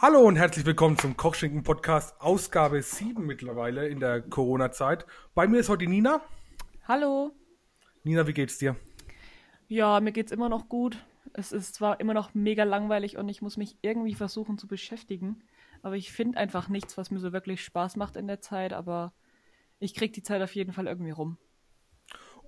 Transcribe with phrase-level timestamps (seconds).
[0.00, 5.04] Hallo und herzlich willkommen zum Kochschinken Podcast, Ausgabe 7 mittlerweile in der Corona-Zeit.
[5.34, 6.20] Bei mir ist heute Nina.
[6.86, 7.32] Hallo.
[8.04, 8.76] Nina, wie geht's dir?
[9.66, 11.04] Ja, mir geht's immer noch gut.
[11.32, 15.42] Es ist zwar immer noch mega langweilig und ich muss mich irgendwie versuchen zu beschäftigen,
[15.82, 19.12] aber ich finde einfach nichts, was mir so wirklich Spaß macht in der Zeit, aber
[19.80, 21.38] ich krieg die Zeit auf jeden Fall irgendwie rum.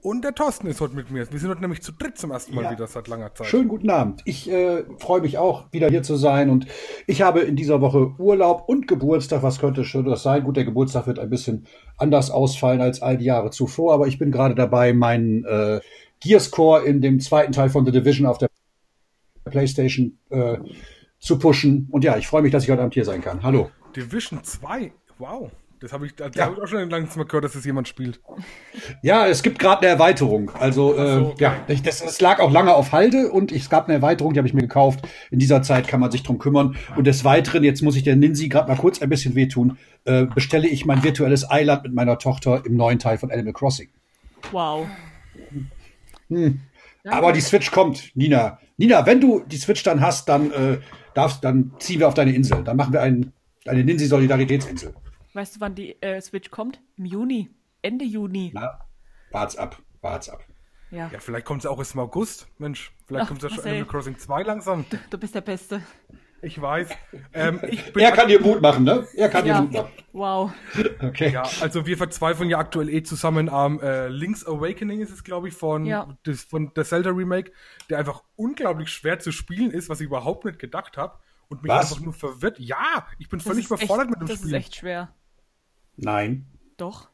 [0.03, 1.30] Und der Thorsten ist heute mit mir.
[1.30, 2.71] Wir sind heute nämlich zu dritt zum ersten Mal Ja.
[2.71, 3.46] wieder seit langer Zeit.
[3.49, 4.23] Schönen guten Abend.
[4.25, 6.49] Ich äh, freue mich auch, wieder hier zu sein.
[6.49, 6.67] Und
[7.07, 9.43] ich habe in dieser Woche Urlaub und Geburtstag.
[9.43, 10.44] Was könnte Schöneres sein?
[10.44, 11.67] Gut, der Geburtstag wird ein bisschen
[11.99, 13.93] anders ausfallen als all die Jahre zuvor.
[13.93, 15.81] Aber ich bin gerade dabei, meinen äh,
[16.21, 18.49] Gearscore in dem zweiten Teil von The Division auf der
[19.44, 20.57] PlayStation äh,
[21.19, 21.89] zu pushen.
[21.91, 23.43] Und ja, ich freue mich, dass ich heute Abend hier sein kann.
[23.43, 23.71] Hallo.
[23.94, 25.50] Division 2, wow.
[25.80, 26.46] Das habe ich, das Ja.
[26.46, 28.21] hab ich auch schon lange nicht mehr gehört, dass das jemand spielt.
[29.02, 30.50] Ja, es gibt gerade eine Erweiterung.
[30.50, 31.43] Also, äh, so, okay.
[31.43, 34.38] ja, ich, das, das lag auch lange auf Halde und es gab eine Erweiterung, die
[34.38, 35.00] habe ich mir gekauft.
[35.30, 36.77] In dieser Zeit kann man sich drum kümmern.
[36.97, 40.27] Und des Weiteren, jetzt muss ich der Ninsi gerade mal kurz ein bisschen wehtun, äh,
[40.27, 43.88] bestelle ich mein virtuelles Eiland mit meiner Tochter im neuen Teil von Animal Crossing.
[44.52, 44.86] Wow.
[47.08, 48.58] Aber die Switch kommt, Nina.
[48.77, 50.78] Nina, wenn du die Switch dann hast, dann äh,
[51.14, 52.62] darfst, dann ziehen wir auf deine Insel.
[52.64, 53.33] Dann machen wir ein,
[53.66, 54.92] eine Ninsi-Solidaritätsinsel.
[55.33, 56.81] Weißt du, wann die äh, Switch kommt?
[56.97, 57.50] Im Juni.
[57.83, 58.50] Ende Juni.
[58.55, 58.81] Na,
[59.31, 60.45] wart's ab, wart's ab.
[60.91, 61.09] Ja.
[61.12, 62.48] Ja, vielleicht kommt es auch erst im August.
[62.59, 63.64] Mensch, vielleicht kommt ja schon.
[63.64, 64.84] Animal Crossing 2 langsam.
[65.11, 65.83] Du bist der Beste.
[66.42, 66.89] Ich weiß.
[67.34, 69.06] Ähm, ich bin Er kann dir Mut machen, ne?
[69.14, 69.58] Er kann Ja.
[69.61, 69.92] dir Mut machen.
[70.12, 70.53] Wow.
[71.03, 71.28] Okay.
[71.31, 75.48] Ja, also wir verzweifeln ja aktuell eh zusammen am äh, Link's Awakening ist es, glaube
[75.48, 76.17] ich, von, Ja.
[76.27, 77.53] des, von der Zelda Remake,
[77.91, 81.19] der einfach unglaublich schwer zu spielen ist, was ich überhaupt nicht gedacht habe.
[81.48, 81.91] Und mich Was?
[81.92, 82.58] einfach nur verwirrt.
[82.58, 84.48] Ja, ich bin Das völlig ist echt, überfordert mit dem Das Spiel.
[84.51, 85.14] ist echt schwer.
[86.02, 86.46] Nein.
[86.76, 87.10] Doch.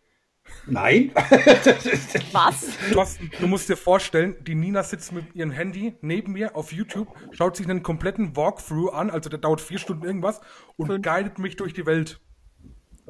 [0.66, 1.10] Nein?
[2.32, 2.68] Was?
[2.92, 7.08] Thorsten, du musst dir vorstellen, die Nina sitzt mit ihrem Handy neben mir auf YouTube,
[7.32, 10.40] schaut sich einen kompletten Walkthrough an, also der dauert vier Stunden irgendwas,
[10.76, 11.02] und Fünf.
[11.04, 12.20] guidet mich durch die Welt.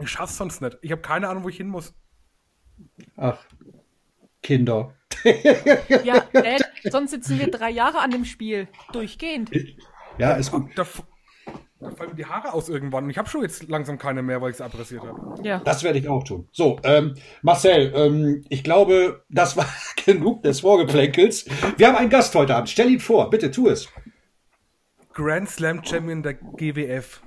[0.01, 0.79] Ich schaff's sonst nicht.
[0.81, 1.95] Ich habe keine Ahnung, wo ich hin muss.
[3.17, 3.39] Ach,
[4.43, 4.95] Kinder.
[6.05, 8.69] Ja, Dad, sonst sitzen wir drei Jahre an dem Spiel.
[8.93, 9.51] Durchgehend.
[10.19, 10.71] Ja, ist gut.
[10.77, 11.03] Da, f-
[11.87, 13.05] da fallen mir die Haare aus irgendwann.
[13.05, 15.43] Und ich habe schon jetzt langsam keine mehr, weil ich es abrasiert habe.
[15.43, 15.61] Ja.
[15.61, 16.49] Das werde ich auch tun.
[16.53, 19.67] So, ähm, Marcel, ähm, ich glaube, das war
[20.05, 21.47] genug des Vorgeplänkels.
[21.77, 22.69] Wir haben einen Gast heute Abend.
[22.69, 23.89] Stell ihn vor, bitte, tu es.
[25.13, 27.23] Grand Slam Champion der GWF.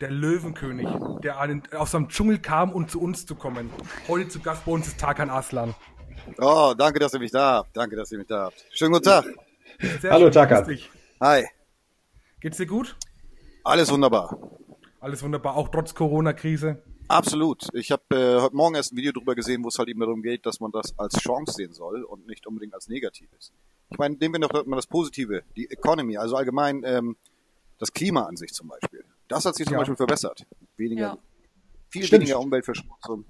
[0.00, 0.86] Der Löwenkönig,
[1.22, 1.38] der
[1.78, 3.70] aus seinem Dschungel kam, um zu uns zu kommen.
[4.08, 5.74] Heute zu Gast bei uns ist Tarkan Aslan.
[6.38, 7.74] Oh, danke, dass ihr mich da habt.
[7.74, 8.62] Danke, dass ihr mich da habt.
[8.72, 9.24] Schönen guten Tag.
[10.00, 10.78] Sehr Hallo, schön, Tarkan.
[11.22, 11.46] Hi.
[12.40, 12.96] Geht's dir gut?
[13.66, 14.38] Alles wunderbar.
[15.00, 16.80] Alles wunderbar, auch trotz Corona-Krise.
[17.08, 17.66] Absolut.
[17.74, 20.22] Ich habe äh, heute Morgen erst ein Video drüber gesehen, wo es halt eben darum
[20.22, 23.52] geht, dass man das als Chance sehen soll und nicht unbedingt als Negatives.
[23.90, 27.16] Ich meine, nehmen wir doch mal das Positive, die Economy, also allgemein ähm,
[27.78, 29.04] das Klima an sich zum Beispiel.
[29.26, 29.78] Das hat sich zum Ja.
[29.80, 30.46] Beispiel verbessert.
[30.76, 31.18] Weniger, Ja.
[31.88, 32.22] viel Stimmt.
[32.22, 33.24] weniger Umweltverschmutzung.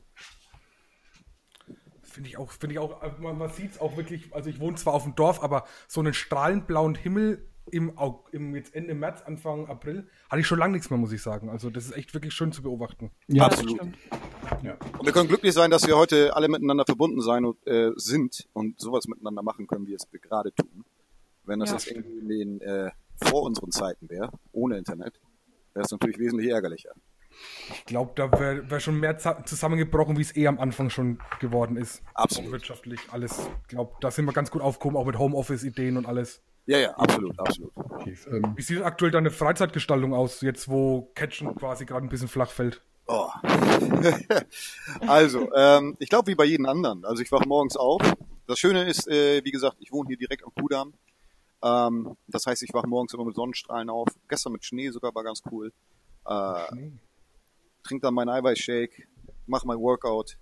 [2.03, 4.93] Finde ich auch, finde ich auch, man, man sieht's auch wirklich, also ich wohne zwar
[4.93, 7.93] auf dem Dorf, aber so einen strahlend blauen Himmel im,
[8.33, 11.49] im jetzt Ende März, Anfang April, hatte ich schon lange nichts mehr, muss ich sagen.
[11.51, 13.11] Also das ist echt wirklich schön zu beobachten.
[13.29, 13.81] Ja, absolut.
[14.63, 14.77] Ja.
[14.99, 18.49] Und wir können glücklich sein, dass wir heute alle miteinander verbunden sein und, äh, sind
[18.53, 20.85] und sowas miteinander machen können, wie es wir gerade tun.
[21.45, 21.77] Wenn das Ja.
[21.77, 22.91] jetzt irgendwie in den, äh,
[23.23, 25.21] vor unseren Zeiten wäre, ohne Internet,
[25.75, 26.91] wäre es natürlich wesentlich ärgerlicher.
[27.69, 31.77] Ich glaube, da wäre wär schon mehr zusammengebrochen, wie es eh am Anfang schon geworden
[31.77, 32.03] ist.
[32.15, 32.49] Absolut.
[32.49, 33.39] Auch wirtschaftlich, alles.
[33.63, 36.43] Ich glaube, da sind wir ganz gut aufgehoben, auch mit Homeoffice-Ideen und alles.
[36.67, 37.73] Ja, ja, absolut, absolut.
[38.07, 38.27] definitiv.
[38.27, 42.51] Ähm, Wie sieht aktuell deine Freizeitgestaltung aus, jetzt wo Catchen quasi gerade ein bisschen flach
[42.51, 42.83] fällt?
[43.07, 43.29] Oh.
[45.07, 47.05] also, ähm, ich glaube wie bei jedem anderen.
[47.05, 48.03] Also ich wache morgens auf.
[48.47, 50.95] Das Schöne ist, äh, wie gesagt, ich wohne hier direkt am Kudamm.
[51.63, 54.09] Ähm, das heißt, ich wache morgens immer mit Sonnenstrahlen auf.
[54.29, 55.73] Gestern mit Schnee sogar war ganz cool.
[56.27, 56.91] Äh,
[57.85, 59.07] trinke dann meinen Eiweißshake,
[59.47, 60.37] mache mein Workout,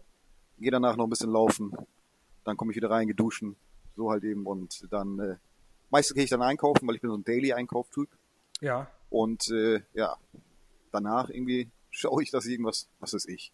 [0.58, 1.72] gehe danach noch ein bisschen laufen,
[2.44, 3.56] dann komme ich wieder rein, geduschen,
[3.94, 5.36] so halt eben und dann äh,
[5.94, 8.08] meistens gehe ich dann einkaufen, weil ich bin so ein Daily-Einkauftyp
[8.60, 8.88] Ja.
[9.10, 10.16] und äh, ja,
[10.92, 13.52] danach irgendwie schaue ich, dass ich irgendwas, was weiß ich,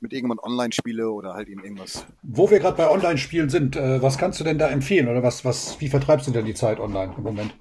[0.00, 2.04] mit irgendwann online spiele oder halt eben irgendwas.
[2.22, 5.08] wo wir gerade bei Online-Spielen sind, äh, was kannst du denn da empfehlen?
[5.08, 7.54] Oder was, was, wie vertreibst du denn die Zeit online im Moment?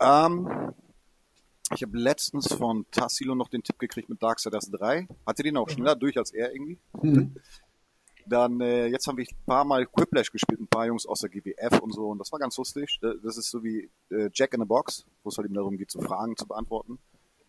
[0.00, 0.72] Ähm,
[1.74, 5.06] ich habe letztens von Tassilo noch den Tipp gekriegt mit Darksiders 3.
[5.26, 6.78] Hatte den auch schneller durch als er irgendwie.
[7.02, 7.36] Mhm.
[8.26, 11.30] Dann, äh, jetzt habe ich ein paar Mal Quiplash gespielt, ein paar Jungs aus der
[11.30, 12.98] GWF und so, und das war ganz lustig.
[13.02, 15.76] Da- Das ist so wie äh, Jack in a Box, wo es halt eben darum
[15.76, 16.98] geht, so Fragen zu beantworten.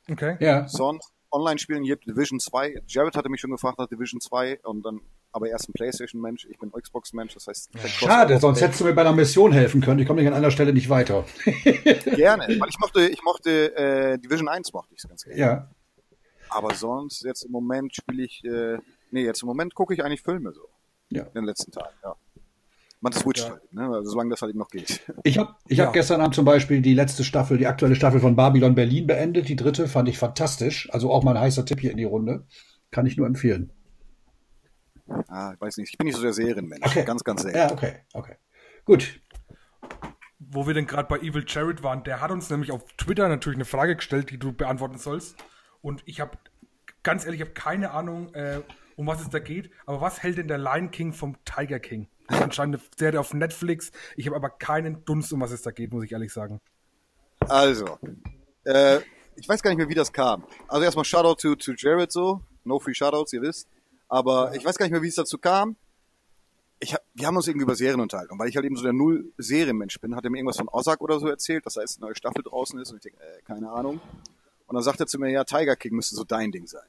[0.10, 0.38] Okay.
[0.39, 0.68] Ja.
[0.68, 2.81] Sonst Online-Spielen gibt Division 2.
[2.88, 5.01] Jared hatte mich schon gefragt nach Division 2 und dann
[5.31, 7.69] aber er ist ein Playstation-Mensch, ich bin ein Xbox-Mensch, das heißt...
[7.89, 10.00] Schade, sonst hättest du mir bei einer Mission helfen können.
[10.00, 11.25] Ich komme nicht an einer Stelle nicht weiter.
[12.06, 15.38] Gerne, weil ich mochte, ich mochte äh, Division 1 mochte ich ganz gerne.
[15.39, 15.69] Ja.
[16.48, 18.77] Aber sonst, jetzt im Moment spiele ich, äh,
[19.16, 20.68] nee, jetzt im Moment gucke ich eigentlich Filme so.
[21.10, 21.24] Ja.
[21.24, 22.16] In den letzten Tagen, ja.
[23.02, 23.52] Man switcht Ja.
[23.52, 23.84] halt, ne?
[23.88, 25.02] also solange das halt eben noch geht.
[25.24, 25.86] Ich habe ich Ja.
[25.86, 29.48] hab gestern Abend zum Beispiel die letzte Staffel, die aktuelle Staffel von Babylon Berlin beendet.
[29.50, 30.90] Die dritte fand ich fantastisch.
[30.92, 32.46] Also auch mal ein heißer Tipp hier in die Runde.
[32.92, 33.72] Kann ich nur empfehlen.
[35.28, 37.06] Ah, ich weiß nicht, ich bin nicht so der Serienmensch, Okay.
[37.06, 37.58] ganz, ganz selten.
[37.58, 38.36] Ja, okay, okay.
[38.86, 39.20] Gut.
[40.40, 43.58] Wo wir denn gerade bei Evil Jared waren, der hat uns nämlich auf Twitter natürlich
[43.58, 45.36] eine Frage gestellt, die du beantworten sollst.
[45.82, 46.38] Und ich habe,
[47.04, 48.62] ganz ehrlich, ich habe keine Ahnung, äh,
[48.96, 49.72] um was es da geht.
[49.86, 52.08] Aber was hält denn der Lion King vom Tiger King?
[52.28, 53.92] Das ist anscheinend eine Serie auf Netflix.
[54.16, 56.60] Ich habe aber keinen Dunst, um was es da geht, muss ich ehrlich sagen.
[57.40, 58.00] Also,
[58.64, 59.00] äh,
[59.36, 60.44] ich weiß gar nicht mehr, wie das kam.
[60.68, 62.42] Also erstmal Shoutout to, to Jared so.
[62.64, 63.68] No free Shoutouts, ihr wisst.
[64.08, 65.76] Aber ich weiß gar nicht mehr, wie es dazu kam.
[66.80, 68.34] Ich hab, wir haben uns irgendwie über Serien unterhalten.
[68.34, 71.02] Und weil ich halt eben so der Null-Serienmensch bin, hat er mir irgendwas von Ozark
[71.02, 72.92] oder so erzählt, dass da jetzt eine neue Staffel draußen ist.
[72.92, 74.02] Und ich denke, äh, keine Ahnung.
[74.68, 76.88] Und dann sagt er zu mir, ja, Tiger King müsste so dein Ding sein.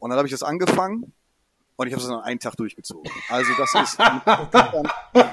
[0.00, 1.12] Und dann habe ich das angefangen
[1.76, 3.10] und ich habe es dann einen Tag durchgezogen.
[3.28, 3.98] Also das ist
[5.12, 5.24] der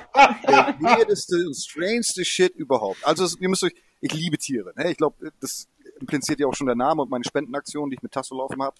[0.79, 3.05] weirdeste und strangeste Shit überhaupt.
[3.05, 4.73] Also es, ihr müsst euch, ich liebe Tiere.
[4.75, 4.91] Ne?
[4.91, 5.67] Ich glaube, das
[5.99, 8.75] impliziert ja auch schon der Name und meine Spendenaktion, die ich mit Tasso laufen habe,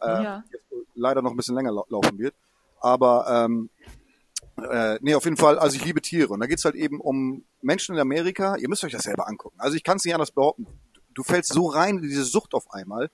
[0.00, 0.44] äh, Ja.
[0.94, 2.34] leider noch ein bisschen länger lau laufen wird.
[2.80, 3.70] Aber ähm,
[4.70, 6.32] äh, nee, auf jeden Fall, also ich liebe Tiere.
[6.32, 8.56] Und da geht's halt eben um Menschen in Amerika.
[8.56, 9.56] Ihr müsst euch das selber angucken.
[9.58, 10.66] Also ich kann es nicht anders behaupten.
[11.14, 13.10] Du fällst so rein in diese Sucht auf einmal.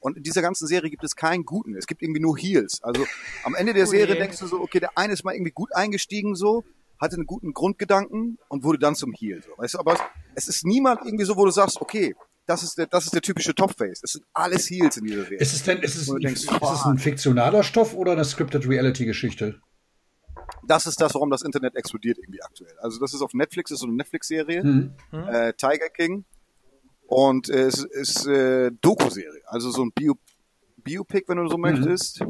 [0.00, 1.76] Und in dieser ganzen Serie gibt es keinen guten.
[1.76, 2.80] Es gibt irgendwie nur Heels.
[2.82, 3.04] Also
[3.44, 4.20] am Ende der Oh Serie je.
[4.20, 6.64] denkst du so, okay, der eine ist mal irgendwie gut eingestiegen so,
[7.00, 9.42] hatte einen guten Grundgedanken und wurde dann zum Heel.
[9.42, 9.50] So.
[9.56, 10.00] Weißt du, aber es,
[10.34, 12.14] es ist niemand irgendwie so, wo du sagst, okay,
[12.46, 14.00] das ist der, das ist der typische Topface.
[14.02, 15.38] Es sind alles Heels in dieser Serie.
[15.38, 19.04] Ist es denn, ist es, denkst, ist es ein fiktionaler Stoff oder eine Scripted Reality
[19.04, 19.60] Geschichte?
[20.66, 22.72] das ist das, warum das Internet explodiert irgendwie aktuell.
[22.80, 24.92] Also das ist auf Netflix, ist so eine Netflix-Serie, Mhm.
[25.12, 26.24] äh, Tiger King.
[27.08, 30.14] Und äh, es ist äh, Doku-Serie, also so ein Bio
[30.76, 32.20] Biopic, wenn du so möchtest.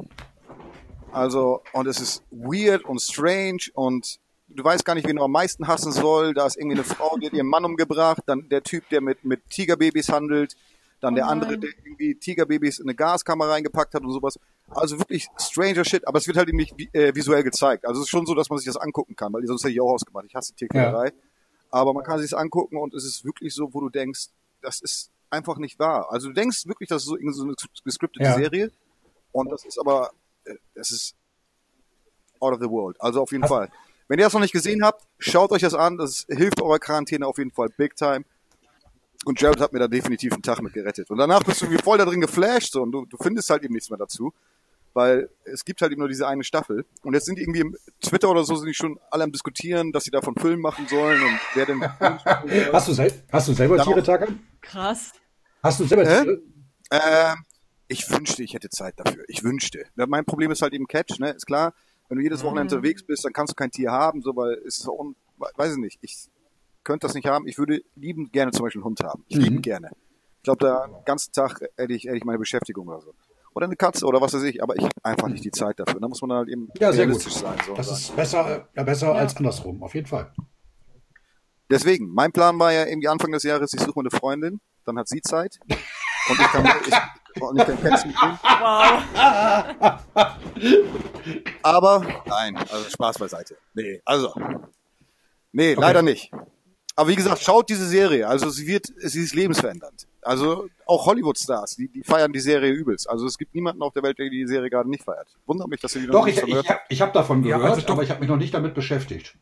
[1.12, 5.32] Also, und es ist weird und strange und du weißt gar nicht, wen du am
[5.32, 6.32] meisten hassen soll.
[6.32, 9.24] Da ist irgendwie eine Frau, die hat ihren Mann umgebracht, dann der Typ, der mit,
[9.24, 10.56] mit Tigerbabys handelt,
[11.00, 11.60] dann der Oh andere, nein.
[11.62, 14.38] der irgendwie Tigerbabys in eine Gaskammer reingepackt hat und sowas.
[14.70, 17.84] Also wirklich stranger Shit, aber es wird halt eben nicht äh, visuell gezeigt.
[17.84, 19.80] Also es ist schon so, dass man sich das angucken kann, weil sonst hätte ich
[19.80, 20.26] auch ausgemacht.
[20.28, 21.12] Ich hasse Tierquälerei.
[21.70, 24.28] Aber man kann sich das angucken und es ist wirklich so, wo du denkst,
[24.62, 26.10] das ist einfach nicht wahr.
[26.10, 28.34] Also du denkst wirklich, das ist so, eine gescriptete Ja.
[28.34, 28.70] Serie
[29.32, 30.10] und das ist aber,
[30.44, 31.14] äh, das ist
[32.40, 32.96] out of the world.
[33.00, 33.70] Also auf jeden Hast- Fall.
[34.10, 35.98] Wenn ihr das noch nicht gesehen habt, schaut euch das an.
[35.98, 38.24] Das hilft eurer Quarantäne auf jeden Fall big time.
[39.26, 41.10] Und Jared hat mir da definitiv einen Tag mit gerettet.
[41.10, 43.64] Und danach bist du irgendwie voll da drin geflasht so, und du, du findest halt
[43.64, 44.32] eben nichts mehr dazu.
[44.98, 46.84] Weil es gibt halt eben nur diese eine Staffel.
[47.04, 49.92] Und jetzt sind die irgendwie im Twitter oder so sind die schon alle am diskutieren,
[49.92, 51.80] dass sie davon Film machen sollen und wer denn.
[52.72, 54.40] Hast du, sel hast du selber Tiere, Tagan?
[54.60, 55.12] Krass.
[55.62, 56.02] Hast du selber?
[56.02, 56.42] Tiere?
[56.90, 57.36] Ähm,
[57.86, 59.22] ich wünschte, ich hätte Zeit dafür.
[59.28, 59.84] Ich wünschte.
[59.94, 61.30] Mein Problem ist halt eben Catch, ne?
[61.30, 61.74] Ist klar,
[62.08, 62.78] wenn du jedes Wochenende Mhm.
[62.78, 65.74] unterwegs bist, dann kannst du kein Tier haben, so, weil es ist auch un weiß
[65.74, 65.98] ich nicht.
[66.00, 66.26] Ich
[66.82, 67.46] könnte das nicht haben.
[67.46, 69.24] Ich würde liebend gerne zum Beispiel einen Hund haben.
[69.28, 69.42] Ich Mhm.
[69.44, 69.90] liebend gerne.
[70.38, 73.14] Ich glaube, da den ganzen Tag hätte ich, hätte ich meine Beschäftigung oder so.
[73.58, 75.98] Oder eine Katze oder was weiß ich, aber ich habe einfach nicht die Zeit dafür.
[76.00, 77.16] Da muss man dann halt eben Ja, sehr gut.
[77.16, 77.58] realistisch sein.
[77.66, 80.32] So, Das sagen, ist besser, ja, besser als andersrum, auf jeden Fall.
[81.68, 84.96] Deswegen, mein Plan war ja irgendwie Anfang des Jahres, ich suche mir eine Freundin, dann
[84.96, 85.58] hat sie Zeit.
[85.68, 88.38] Und ich kann, ich, und ich kann Cats mitnehmen.
[88.42, 89.98] Wow.
[91.64, 93.56] Aber, nein, also Spaß beiseite.
[93.74, 94.32] Nee, also.
[95.50, 96.30] Nee, leider nicht.
[96.94, 98.28] Aber wie gesagt, schaut diese Serie.
[98.28, 100.06] Also sie wird, sie ist lebensverändernd.
[100.28, 103.08] Also auch Hollywood-Stars, die, die feiern die Serie übelst.
[103.08, 105.36] Also es gibt niemanden auf der Welt, der die Serie gerade nicht feiert.
[105.46, 107.42] Wundert mich, dass sie die noch Doch, nicht ich, von ich, hab- ich habe davon
[107.44, 109.36] Ja, gehört, also doch- aber ich habe mich noch nicht damit beschäftigt.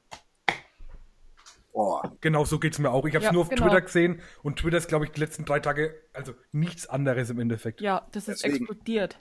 [1.73, 3.05] Oh, Genau so geht's mir auch.
[3.05, 3.66] Ich habe es Ja, nur auf genau.
[3.66, 7.38] Twitter gesehen und Twitter ist, glaube ich, die letzten drei Tage, also nichts anderes im
[7.38, 7.81] Endeffekt.
[7.81, 8.64] Ja, das ist Deswegen.
[8.64, 9.19] explodiert.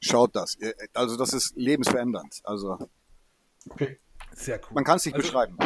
[0.00, 0.56] schaut das.
[0.94, 2.40] Also das ist lebensverändernd.
[2.44, 2.78] Also
[3.70, 3.98] Okay.
[4.32, 4.74] Sehr cool.
[4.74, 5.56] man kann es nicht Also- beschreiben.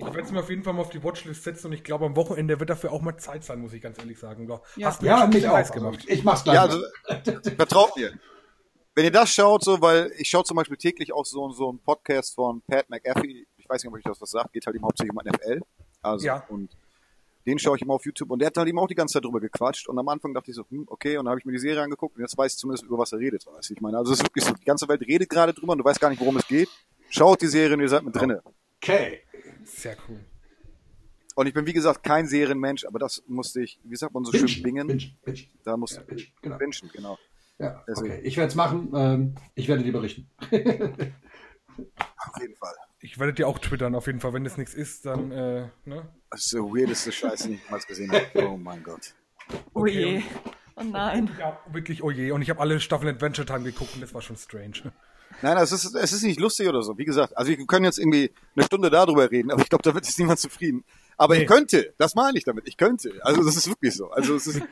[0.00, 2.04] Ich werde es mir auf jeden Fall mal auf die Watchlist setzen und ich glaube,
[2.06, 4.48] am Wochenende wird dafür auch mal Zeit sein, muss ich ganz ehrlich sagen.
[4.48, 4.60] Ja.
[4.76, 4.86] Ja.
[4.88, 5.70] Hast du Ja, schon mich auch.
[5.72, 6.04] gemacht.
[6.08, 6.54] Ich mach's gleich.
[6.56, 6.80] Ja, also
[7.56, 8.12] vertraut mir.
[8.94, 11.78] Wenn ihr das schaut, so, weil ich schaue zum Beispiel täglich auch so, so einen
[11.78, 14.84] Podcast von Pat McAfee, ich weiß nicht, ob ich das was sagt, geht halt eben
[14.84, 15.60] hauptsächlich um NFL.
[16.02, 16.44] Also, Ja.
[16.48, 16.70] und
[17.46, 19.24] den schaue ich immer auf YouTube und der hat halt eben auch die ganze Zeit
[19.24, 21.52] drüber gequatscht und am Anfang dachte ich so, hm, okay, und dann habe ich mir
[21.52, 23.46] die Serie angeguckt und jetzt weiß ich zumindest, über was er redet.
[23.46, 23.74] Weißt du?
[23.74, 25.84] Ich meine, also es ist wirklich so, die ganze Welt redet gerade drüber und du
[25.84, 26.68] weißt gar nicht, worum es geht.
[27.08, 28.42] Schaut die Serie und ihr seid mit drinne.
[28.82, 29.20] okay.
[29.64, 30.20] Sehr cool.
[31.36, 34.32] Und ich bin, wie gesagt, kein Serienmensch, aber das musste ich, wie sagt man so
[34.32, 34.88] schön, bingen.
[34.88, 35.38] Binge, binge.
[35.64, 36.58] Da musste Ja, binge, genau.
[36.58, 37.18] bingen, genau.
[37.58, 38.14] Ja, Deswegen.
[38.14, 38.20] okay.
[38.24, 38.90] Ich werde es machen.
[38.94, 40.28] Ähm, ich werde dir berichten.
[40.40, 40.50] Auf
[42.40, 42.74] jeden Fall.
[43.00, 44.34] Ich werde dir auch twittern, auf jeden Fall.
[44.34, 46.08] Wenn das nichts ist, dann, äh, ne?
[46.30, 48.26] Das ist der weirdeste Scheiß, den ich jemals gesehen habe.
[48.48, 49.14] Oh mein Gott.
[49.72, 50.22] Oh je.
[50.76, 51.30] Oh nein.
[51.38, 52.32] Ja, wirklich, oh je.
[52.32, 54.92] Und ich habe alle Staffeln Adventure Time geguckt und das war schon strange.
[55.42, 56.96] Nein, es ist, es ist nicht lustig oder so.
[56.98, 59.94] Wie gesagt, also wir können jetzt irgendwie eine Stunde darüber reden, aber ich glaube, da
[59.94, 60.84] wird jetzt niemand zufrieden.
[61.16, 61.42] Aber Nee.
[61.42, 63.12] ich könnte, das meine ich damit, ich könnte.
[63.22, 64.10] Also das ist wirklich so.
[64.10, 64.62] Also es ist,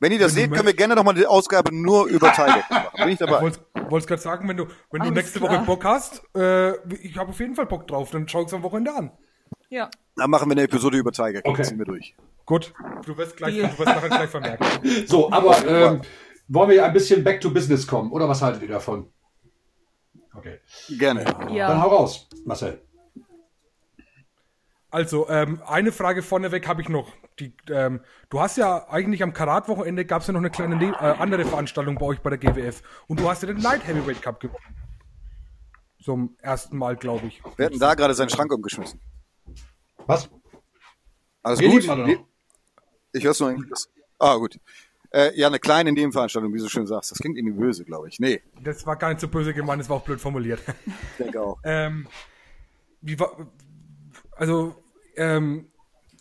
[0.00, 2.88] wenn ihr das seht, können wir gerne nochmal die Ausgabe nur über Tiger machen.
[2.96, 3.40] Bin ich Ich dabei.
[3.42, 3.58] wollte
[3.98, 5.52] es gerade sagen, wenn du, wenn du nächste klar.
[5.58, 8.62] Woche Bock hast, äh, ich habe auf jeden Fall Bock drauf, dann schau es am
[8.62, 9.10] Wochenende an.
[9.68, 9.90] Ja.
[10.16, 11.62] Dann machen wir eine Episode über Tiger Okay.
[11.62, 12.14] ziehen wir durch.
[12.46, 12.72] Gut,
[13.06, 14.66] du wirst gleich, du wirst nachher gleich vermerken.
[15.06, 16.00] So, aber ähm,
[16.48, 18.10] wollen wir ein bisschen back to business kommen?
[18.10, 19.06] Oder was haltet ihr davon?
[20.34, 20.60] Okay.
[20.98, 21.24] Gerne.
[21.24, 21.80] Dann Ja.
[21.80, 22.80] hau raus, Marcel.
[24.90, 27.12] Also, ähm, eine Frage vorneweg habe ich noch.
[27.38, 30.88] Die, ähm, du hast ja eigentlich am Karat-Wochenende gab es ja noch eine kleine ne
[30.88, 32.82] äh, andere Veranstaltung bei euch bei der GWF.
[33.06, 34.76] Und du hast ja den Light Heavyweight Cup gewonnen.
[36.02, 37.40] Zum ersten Mal, glaube ich.
[37.56, 39.00] Wir hatten da gerade seinen Schrank umgeschmissen.
[40.06, 40.28] Was?
[41.42, 42.26] Alles Wir gut?
[43.12, 43.72] Ich hör's nur irgendwie.
[44.18, 44.58] Ah, gut.
[45.12, 47.10] Äh, ja, eine kleine Nebenveranstaltung, wie du schön sagst.
[47.10, 48.20] Das klingt irgendwie böse, glaube ich.
[48.20, 50.60] Nee, Das war gar nicht so böse gemeint, das war auch blöd formuliert.
[50.86, 51.58] ich denke auch.
[51.64, 52.06] ähm,
[53.00, 53.36] wie war,
[54.36, 54.74] also,
[55.16, 55.66] ähm,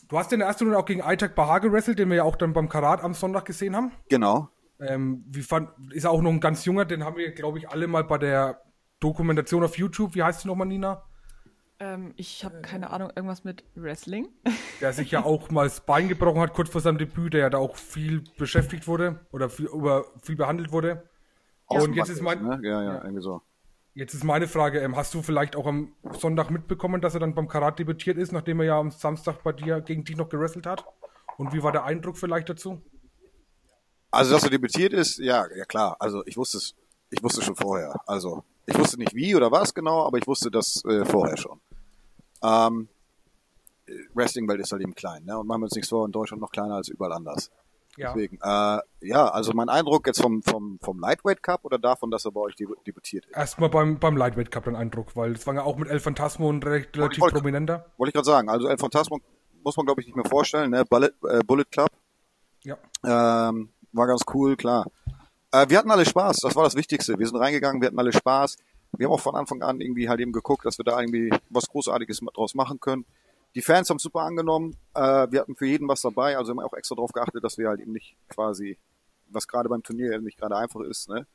[0.07, 2.35] du hast in der ersten Runde auch gegen Aitak Bahar gewrestelt, den wir ja auch
[2.35, 3.91] dann beim Karat am Sonntag gesehen haben.
[4.09, 4.49] Genau.
[4.79, 7.87] Ähm, wie fand, ist auch noch ein ganz junger, den haben wir, glaube ich, alle
[7.87, 8.61] mal bei der
[8.99, 10.15] Dokumentation auf YouTube.
[10.15, 11.03] Wie heißt die nochmal, Nina?
[11.81, 14.27] Ähm, ich habe keine Ahnung, irgendwas mit Wrestling.
[14.81, 17.49] Der sich ja auch mal das Bein gebrochen hat, kurz vor seinem Debüt, der ja
[17.49, 21.09] da auch viel beschäftigt wurde oder viel, über, viel behandelt wurde.
[21.67, 22.59] Und jetzt ist mein, Ne?
[22.63, 23.03] Ja, ja, Ja.
[23.03, 23.41] irgendwie so.
[23.93, 27.33] jetzt ist meine Frage, ähm, hast du vielleicht auch am Sonntag mitbekommen, dass er dann
[27.35, 30.65] beim Karat debütiert ist, nachdem er ja am Samstag bei dir gegen dich noch gewrestelt
[30.65, 30.83] hat?
[31.37, 32.81] Und wie war der Eindruck vielleicht dazu?
[34.11, 35.95] Also, dass er debütiert ist, ja, ja klar.
[35.99, 36.75] Also, ich wusste es,
[37.11, 37.95] ich wusste schon vorher.
[38.07, 41.61] Also, ich wusste nicht wie oder was genau, aber ich wusste das äh, vorher schon.
[42.43, 42.87] Ähm,
[44.13, 45.37] Wrestling-Welt ist halt eben klein, ne?
[45.37, 47.49] Und machen wir uns nichts vor, in Deutschland noch kleiner als überall anders.
[47.97, 48.13] Ja.
[48.13, 52.23] Deswegen, äh, ja, also mein Eindruck jetzt vom, vom, vom Lightweight Cup oder davon, dass
[52.23, 53.35] er bei euch debütiert ist.
[53.35, 56.49] Erstmal beim, beim Lightweight Cup den Eindruck, weil das war ja auch mit El Phantasmo
[56.51, 57.87] ein recht, relativ wollte- prominenter.
[57.97, 58.47] Wollte ich gerade sagen.
[58.49, 59.19] Also, El Phantasmo
[59.63, 60.85] muss man, glaube ich, nicht mehr vorstellen, ne?
[60.85, 61.89] Bullet, äh, Bullet Club.
[62.63, 62.77] Ja.
[63.03, 64.85] Ähm, war ganz cool, klar.
[65.51, 67.17] Äh, wir hatten alle Spaß, das war das Wichtigste.
[67.17, 68.55] Wir sind reingegangen, wir hatten alle Spaß.
[68.97, 71.67] Wir haben auch von Anfang an irgendwie halt eben geguckt, dass wir da irgendwie was
[71.67, 73.05] Großartiges draus machen können.
[73.55, 74.75] Die Fans haben super angenommen.
[74.93, 77.69] Äh, wir hatten für jeden was dabei, also haben auch extra darauf geachtet, dass wir
[77.69, 78.77] halt eben nicht quasi,
[79.27, 81.25] was gerade beim Turnier eben nicht gerade einfach ist, ne?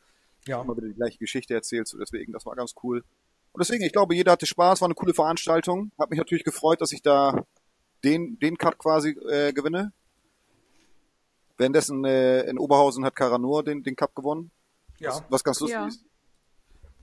[0.47, 0.61] Ja.
[0.61, 3.03] Immer wieder die gleiche Geschichte erzählt, so deswegen, das war ganz cool.
[3.53, 5.93] Und deswegen, ich glaube, jeder hatte Spaß, war eine coole Veranstaltung.
[5.99, 7.45] Hat mich natürlich gefreut, dass ich da
[8.03, 9.93] den, den Cut quasi äh, gewinne.
[11.57, 14.51] Währenddessen äh, in Oberhausen hat Karanur den, den Cup gewonnen,
[14.99, 15.25] ja.
[15.29, 15.87] was ganz lustig Ja.
[15.87, 16.05] ist.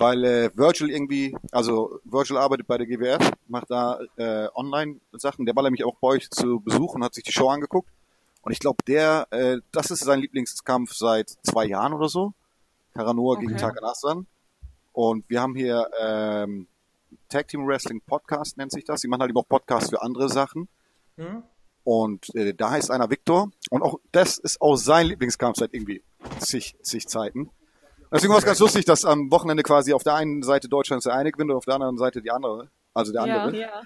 [0.01, 5.45] Weil äh, Virgil irgendwie, also Virgil arbeitet bei der GWF, macht da äh, Online-Sachen.
[5.45, 7.89] Der war nämlich auch bei euch zu Besuch und hat sich die Show angeguckt.
[8.41, 12.33] Und ich glaube, der, äh, das ist sein Lieblingskampf seit zwei Jahren oder so.
[12.93, 13.61] Gegen Okay.
[13.61, 14.27] Tarkan Aslan.
[14.93, 16.67] Und wir haben hier ähm,
[17.29, 19.01] Tag Team Wrestling Podcast nennt sich das.
[19.01, 20.67] Die machen halt eben auch Podcasts für andere Sachen.
[21.17, 21.43] Hm?
[21.83, 23.51] Und äh, da heißt einer Victor.
[23.69, 26.03] Und auch das ist auch sein Lieblingskampf seit irgendwie
[26.39, 27.49] zig, zig Zeiten.
[28.11, 31.13] Deswegen war es ganz lustig, dass am Wochenende quasi auf der einen Seite Deutschlands der
[31.13, 32.69] eine gewinnt und auf der anderen Seite die andere.
[32.93, 33.59] Also der Ja, andere.
[33.59, 33.81] ja.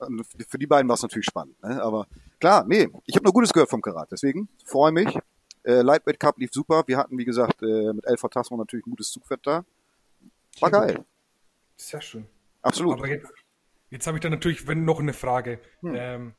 [0.00, 1.62] Und für die beiden war es natürlich spannend.
[1.62, 1.80] Ne?
[1.80, 2.08] Aber
[2.40, 4.10] klar, nee, ich habe nur Gutes gehört vom Karat.
[4.10, 5.16] Deswegen freue mich.
[5.62, 6.82] Äh, Lightweight Cup lief super.
[6.86, 9.64] Wir hatten, wie gesagt, äh, mit El Phantasmo natürlich ein gutes Zugfett da.
[10.58, 11.04] War geil.
[11.76, 12.26] Sehr schön.
[12.62, 12.98] Absolut.
[12.98, 13.32] Aber jetzt,
[13.90, 15.60] jetzt habe ich dann natürlich wenn noch eine Frage.
[15.84, 16.34] Ähm,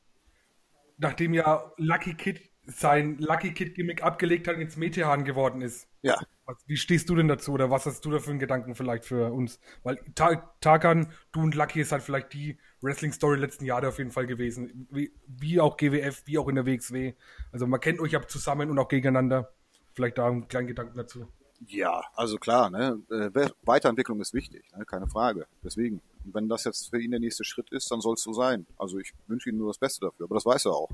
[0.98, 5.88] nachdem ja Lucky Kid sein Lucky Kid Gimmick abgelegt hat und jetzt Metehan geworden ist.
[6.02, 6.18] ja.
[6.66, 9.32] Wie stehst du denn dazu oder was hast du da für einen Gedanken vielleicht für
[9.32, 9.58] uns?
[9.82, 14.10] Weil Ta Tarkan, du und Lucky ist halt vielleicht die Wrestling-Story letzten Jahre auf jeden
[14.10, 14.86] Fall gewesen.
[14.90, 17.14] Wie, wie auch GWF, wie auch in der WXW.
[17.50, 19.54] Also man kennt euch ja zusammen und auch gegeneinander.
[19.94, 21.26] Vielleicht da einen kleinen Gedanken dazu.
[21.66, 23.00] Ja, also klar, ne?
[23.10, 24.84] äh, We- Weiterentwicklung ist wichtig, ne?
[24.84, 25.46] keine Frage.
[25.62, 28.66] Deswegen, wenn das jetzt für ihn der nächste Schritt ist, dann soll es so sein.
[28.76, 30.90] Also ich wünsche ihm nur das Beste dafür, aber das weiß er auch.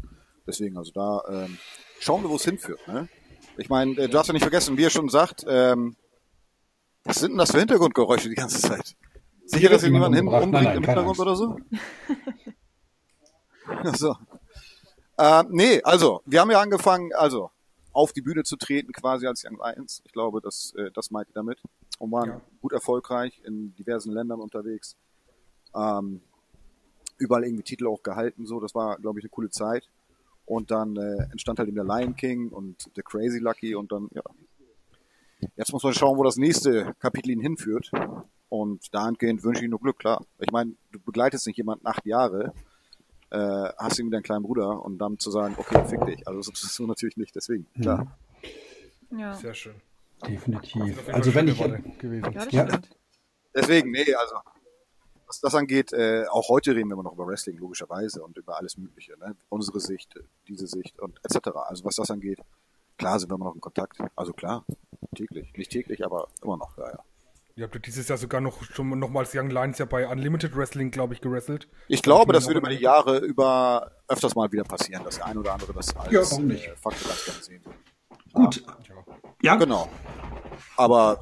[0.47, 1.59] Deswegen, also da ähm,
[2.01, 2.87] schauen wir, wo es hinführt.
[2.89, 3.09] Ne?
[3.57, 5.97] Ich meine, äh, du darfst ja nicht vergessen, wie er schon sagt, ähm,
[7.05, 8.97] was sind denn das für Hintergrundgeräusche die ganze Zeit?
[9.47, 10.45] Sicher, dass hier niemand hin umgebracht?
[10.45, 11.57] umbringt Nein, im Hintergrund oder so?
[13.95, 14.17] So.
[15.17, 17.51] Äh, nee, also, wir haben ja angefangen, also
[17.93, 20.03] auf die Bühne zu treten, quasi als Young Lions.
[20.05, 21.63] Ich glaube, das, äh, das meint ihr damit.
[21.99, 22.41] Und waren Ja.
[22.61, 24.97] gut erfolgreich in diversen Ländern unterwegs.
[25.75, 26.23] Ähm,
[27.19, 28.61] überall irgendwie Titel auch gehalten, so.
[28.61, 29.89] Das war, glaube ich, eine coole Zeit.
[30.51, 34.09] Und dann äh, entstand halt eben der Lion King und The Crazy Lucky und dann,
[34.13, 34.23] ja.
[35.55, 37.89] Jetzt muss man schauen, wo das nächste Kapitel ihn hinführt.
[38.49, 40.25] Und dahingehend wünsche ich ihm nur Glück, klar.
[40.41, 42.53] Ich meine, du begleitest nicht jemanden acht Jahre,
[43.31, 43.39] äh,
[43.79, 46.27] hast ihn mit deinem kleinen Bruder und dann zu sagen, okay, fick dich.
[46.27, 48.19] Also das ist so natürlich nicht, deswegen, klar.
[49.17, 49.77] Ja, Sehr schön.
[50.27, 51.09] Definitiv.
[51.13, 51.59] Also wenn ich,
[51.99, 52.25] gewesen.
[52.25, 52.67] ja das Ja.
[52.67, 52.89] stimmt.
[53.55, 54.35] Deswegen, nee, also
[55.31, 58.57] was das angeht, äh, auch heute reden wir immer noch über Wrestling, logischerweise, und über
[58.59, 59.17] alles Mögliche.
[59.19, 59.37] Ne?
[59.49, 60.13] Unsere Sicht,
[60.49, 61.51] diese Sicht und etc.
[61.69, 62.41] Also was das angeht,
[62.99, 63.99] klar sind wir immer noch in Kontakt.
[64.17, 64.65] Also klar,
[65.15, 65.53] täglich.
[65.57, 66.99] Nicht täglich, aber immer noch, ja, ja.
[67.57, 70.91] Ihr habt ja dieses Jahr sogar noch schon nochmals Young Lions ja bei Unlimited Wrestling,
[70.91, 71.69] glaube ich, gewrestelt.
[71.89, 75.27] Ich glaube, das auch wird über die Jahre über öfters mal wieder passieren, dass der
[75.27, 76.67] ein oder andere das als Ja, warum nicht?
[76.67, 77.75] äh, Faktor ganz gerne sehen will.
[78.33, 78.65] gut.
[78.67, 78.95] Ja.
[79.43, 79.89] Ja, Genau.
[80.77, 81.21] Aber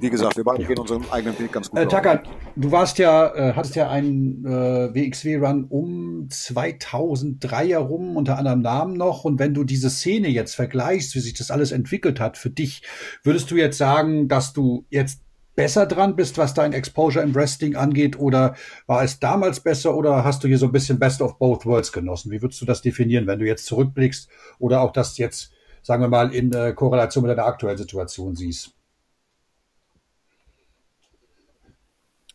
[0.00, 1.78] wie gesagt, wir beide gehen unseren eigenen Weg ganz gut.
[1.78, 1.86] Äh.
[1.86, 2.22] Taka,
[2.56, 8.94] du warst ja, äh, hattest ja einen äh, WXW-Run um 2003 herum, unter anderem Namen
[8.94, 9.24] noch.
[9.24, 12.82] Und wenn du diese Szene jetzt vergleichst, wie sich das alles entwickelt hat für dich,
[13.22, 15.20] würdest du jetzt sagen, dass du jetzt
[15.54, 18.18] besser dran bist, was dein Exposure im Wrestling angeht?
[18.18, 18.54] Oder
[18.86, 21.92] war es damals besser oder hast du hier so ein bisschen Best of Both Worlds
[21.92, 22.30] genossen?
[22.30, 24.28] Wie würdest du das definieren, wenn du jetzt zurückblickst
[24.58, 25.52] oder auch das jetzt,
[25.82, 28.74] sagen wir mal, in äh, Korrelation mit deiner aktuellen Situation siehst?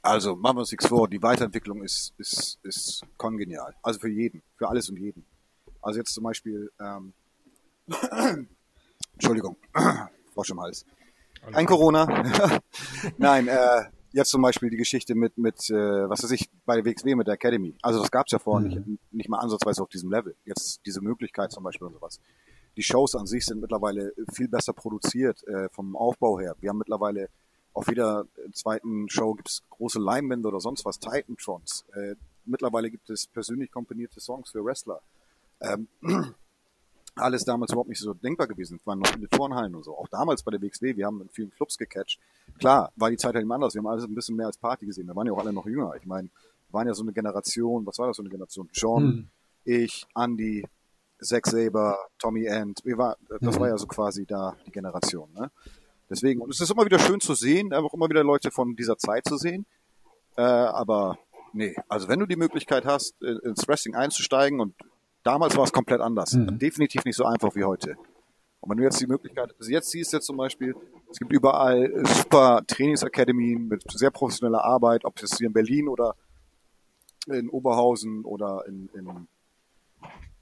[0.06, 3.74] Also, machen wir uns nichts vor, die Weiterentwicklung ist, ist, ist kongenial.
[3.82, 5.26] Also für jeden, für alles und jeden.
[5.82, 7.14] Also jetzt zum Beispiel, ähm,
[9.14, 9.58] Entschuldigung,
[10.34, 10.86] Frosch im Hals.
[11.52, 12.06] Kein Corona.
[13.18, 16.86] Nein, äh, jetzt zum Beispiel die Geschichte mit, mit äh, was weiß ich, bei der
[16.86, 17.76] WXW mit der Academy.
[17.82, 18.82] Also das gab's ja vorher nicht,
[19.12, 20.36] nicht mal ansatzweise auf diesem Level.
[20.46, 22.20] Jetzt diese Möglichkeit zum Beispiel und sowas.
[22.78, 26.56] Die Shows an sich sind mittlerweile viel besser produziert äh, vom Aufbau her.
[26.60, 27.30] Wir haben mittlerweile
[27.76, 31.86] auf jeder zweiten Show gibt's große Leinwände oder sonst was, Titantrons.
[31.94, 32.16] Äh,
[32.46, 35.02] mittlerweile gibt es persönlich komponierte Songs für Wrestler.
[35.62, 35.88] Ähm,
[37.16, 38.78] alles damals überhaupt nicht so denkbar gewesen.
[38.80, 39.98] Es waren noch viele Turnhallen und so.
[39.98, 42.20] Auch damals bei der WXW, wir haben in vielen Clubs gecatcht.
[42.60, 43.74] Klar, war die Zeit halt immer anders.
[43.74, 45.08] Wir haben alles ein bisschen mehr als Party gesehen.
[45.08, 45.94] Wir waren ja auch alle noch jünger.
[45.96, 46.28] Ich meine,
[46.70, 48.70] wir waren ja so eine Generation, was war das so eine Generation?
[48.74, 49.28] John, Hm.
[49.64, 50.66] ich, Andy,
[51.22, 52.82] Zack Saber, Tommy End.
[52.84, 53.60] Wir war, das Mhm.
[53.62, 55.30] war ja so quasi da die Generation.
[55.34, 55.50] Ne?
[56.10, 58.98] Deswegen, und es ist immer wieder schön zu sehen, einfach immer wieder Leute von dieser
[58.98, 59.66] Zeit zu sehen.
[60.38, 61.18] Äh, aber
[61.54, 64.76] nee, also wenn du die Möglichkeit hast, äh, ins Wrestling einzusteigen und
[65.24, 66.34] damals war es komplett anders.
[66.34, 66.60] Mhm.
[66.60, 67.96] Definitiv nicht so einfach wie heute.
[68.62, 70.76] Und wenn du jetzt die Möglichkeit, also jetzt siehst du jetzt zum Beispiel,
[71.12, 76.16] es gibt überall super Trainingsakademien mit sehr professioneller Arbeit, ob es hier in Berlin oder
[77.28, 79.28] in Oberhausen oder in, in,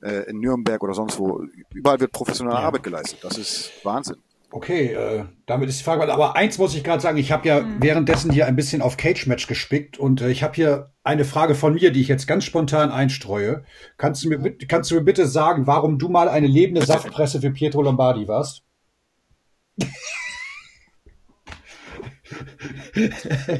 [0.01, 1.45] äh, in Nürnberg oder sonst wo.
[1.73, 2.63] Überall wird professionelle Ja.
[2.65, 3.19] Arbeit geleistet.
[3.23, 4.17] Das ist Wahnsinn.
[4.55, 7.65] Okay, äh, damit ist die Frage, aber eins muss ich gerade sagen, ich habe ja
[7.79, 11.73] währenddessen hier ein bisschen auf Cage-Match gespickt und äh, ich habe hier eine Frage von
[11.73, 13.63] mir, die ich jetzt ganz spontan einstreue.
[13.97, 17.41] Kannst du mir, bit- kannst du mir bitte sagen, warum du mal eine lebende Saftpresse
[17.41, 18.61] für Pietro Lombardi warst?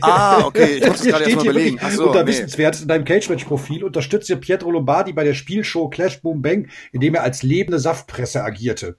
[0.01, 1.75] Ah, okay, ich muss es Hier gerade steht erstmal hier überlegen.
[1.81, 2.29] wirklich Ach so, unter nee.
[2.29, 7.23] Wissenswert in deinem Cage-Match-Profil unterstützte Pietro Lombardi bei der Spielshow Clash Boom Bang, indem er
[7.23, 8.97] als lebende Saftpresse agierte.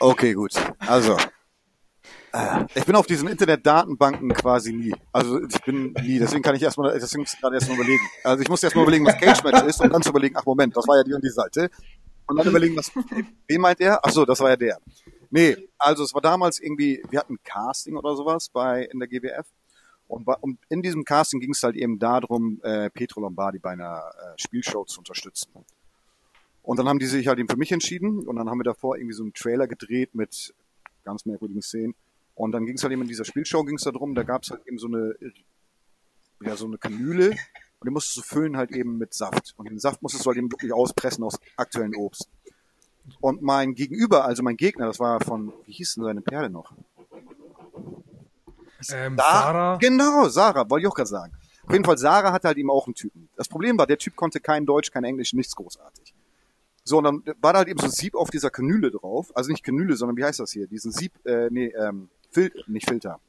[0.00, 0.52] Okay, gut.
[0.78, 1.16] Also,
[2.34, 4.92] äh, ich bin auf diesen Internetdatenbanken quasi nie.
[5.12, 8.02] Also ich bin nie, deswegen kann ich erstmal, deswegen muss ich gerade erstmal überlegen.
[8.24, 10.76] Also ich muss erstmal überlegen, was Cage Match ist und dann zu überlegen, ach Moment,
[10.76, 11.70] das war ja die und die Seite.
[12.26, 12.90] Und dann überlegen, was,
[13.46, 14.00] wen meint er?
[14.02, 14.78] Ach so, das war ja der.
[15.30, 19.46] Nee, also es war damals irgendwie, wir hatten Casting oder sowas bei, in der GWF.
[20.08, 24.10] Und, und in diesem Casting ging es halt eben darum, äh, Petro Lombardi bei einer
[24.12, 25.52] äh, Spielshow zu unterstützen.
[26.64, 28.96] Und dann haben die sich halt eben für mich entschieden und dann haben wir davor
[28.96, 30.54] irgendwie so einen Trailer gedreht mit
[31.04, 31.94] ganz merkwürdigen Szenen.
[32.34, 34.50] Und dann ging es halt eben in dieser Spielshow ging es darum, da gab es
[34.50, 35.14] halt eben so eine
[36.42, 39.52] ja so eine Kanüle und die musstest du füllen halt eben mit Saft.
[39.58, 42.30] Und den Saft musstest du halt eben wirklich auspressen aus aktuellen Obst.
[43.20, 46.72] Und mein Gegenüber, also mein Gegner, das war von, wie hieß denn seine Perle noch?
[48.90, 49.76] Ähm, Da, Sarah.
[49.76, 51.32] Genau, Sarah, wollte ich auch gerade sagen.
[51.66, 53.28] Auf jeden Fall, Sarah hatte halt eben auch einen Typen.
[53.36, 56.13] Das Problem war, der Typ konnte kein Deutsch, kein Englisch, nichts großartig.
[56.84, 59.32] So, und dann war da halt eben so ein Sieb auf dieser Kanüle drauf.
[59.34, 60.66] Also nicht Kanüle, sondern wie heißt das hier?
[60.66, 63.20] Diesen Sieb, äh, nee, ähm, Fil nicht Filter.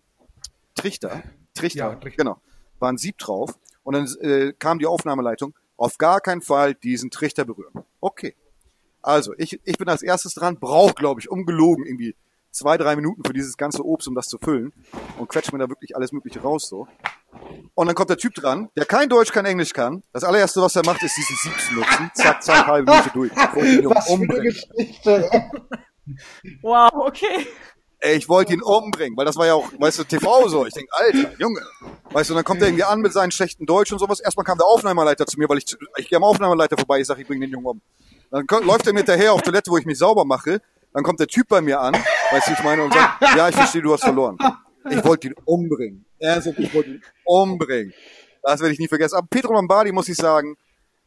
[0.76, 1.24] Trichter.
[1.54, 2.24] Trichter, Ja, Trichter.
[2.24, 2.42] genau.
[2.80, 3.58] War ein Sieb drauf.
[3.84, 7.84] Und dann äh, kam die Aufnahmeleitung, auf gar keinen Fall diesen Trichter berühren.
[8.02, 8.36] Okay.
[9.02, 12.16] Also, ich, ich bin als erstes dran, brauche, glaube ich, ungelogen irgendwie
[12.52, 14.74] zwei, drei Minuten für dieses ganze Obst, um das zu füllen.
[15.20, 16.88] Und quetscht mir da wirklich alles Mögliche raus so.
[17.74, 20.02] Und dann kommt der Typ dran, der kein Deutsch, kein Englisch kann.
[20.14, 22.12] Das allererste, was er macht, ist diesen Sieb zu nutzen.
[22.14, 23.32] Zack, zack, halbe Minute durch.
[23.36, 24.28] Was für eine.
[24.28, 25.30] Geschichte.
[26.62, 27.48] Wow, okay.
[28.00, 30.66] Ey, ich wollte ihn umbringen, weil das war ja auch, weißt du, TV so.
[30.66, 31.62] Ich denk, Alter, Junge.
[32.12, 34.20] Weißt du, und dann kommt er irgendwie an mit seinen schlechten Deutsch und sowas.
[34.20, 37.18] Erstmal kam der Aufnahmeleiter zu mir, weil ich, ich gehe am Aufnahmeleiter vorbei, ich sag,
[37.20, 37.82] ich bring den Jungen um.
[38.32, 40.62] Dann ko- läuft er mir hinterher auf Toilette, wo ich mich sauber mache,
[40.94, 41.94] Dann kommt der Typ bei mir an,
[42.32, 44.38] weißt du, ich meine, und sagt, ja, ich verstehe, du hast verloren.
[44.90, 46.06] Ich wollte ihn umbringen.
[46.20, 47.94] Er sagt, ich wollte ihn umbringen.
[48.44, 49.16] Das werde ich nie vergessen.
[49.16, 50.56] Aber Pedro Lombardi, muss ich sagen,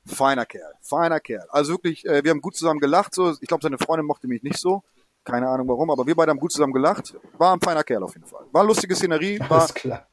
[0.06, 1.46] feiner Kerl, feiner Kerl.
[1.50, 3.14] Also wirklich, äh, wir haben gut zusammen gelacht.
[3.14, 4.82] So, ich glaube, seine Freundin mochte mich nicht so.
[5.24, 7.14] Keine Ahnung warum, aber wir beide haben gut zusammen gelacht.
[7.36, 8.46] War ein feiner Kerl auf jeden Fall.
[8.50, 10.08] War lustige Szenerie, war, Alles klar.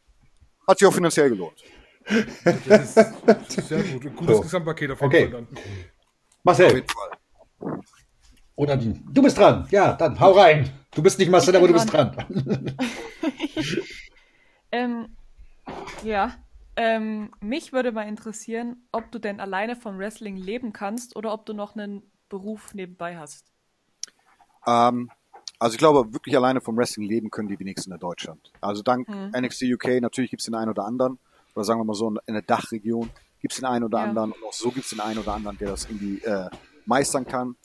[0.68, 1.64] hat sich auch finanziell gelohnt.
[2.66, 4.06] Das ist, das ist sehr gut.
[4.06, 4.42] Ein gutes So.
[4.42, 5.22] Gesamtpaket auf jeden Okay.
[5.24, 5.48] Fall dann.
[5.56, 5.64] Auf
[6.44, 7.80] Marcel, jeden Fall.
[8.56, 9.68] Oder die, du bist dran.
[9.72, 10.70] Ja, dann hau rein.
[10.94, 12.16] Du bist nicht Marcel, aber du bist dran.
[14.72, 15.16] Ähm,
[16.04, 16.36] ja.
[16.76, 21.46] Ähm, mich würde mal interessieren, ob du denn alleine vom Wrestling leben kannst oder ob
[21.46, 23.46] du noch einen Beruf nebenbei hast.
[24.68, 25.10] Ähm,
[25.58, 28.52] also ich glaube, wirklich alleine vom Wrestling leben können die wenigsten in Deutschland.
[28.60, 31.18] Also dank NXT UK, natürlich gibt's den einen oder anderen,
[31.56, 34.04] oder sagen wir mal so, in der Dachregion gibt's den einen oder Ja.
[34.06, 36.50] anderen, und auch so gibt's den einen oder anderen, der das irgendwie äh,
[36.86, 37.56] meistern kann.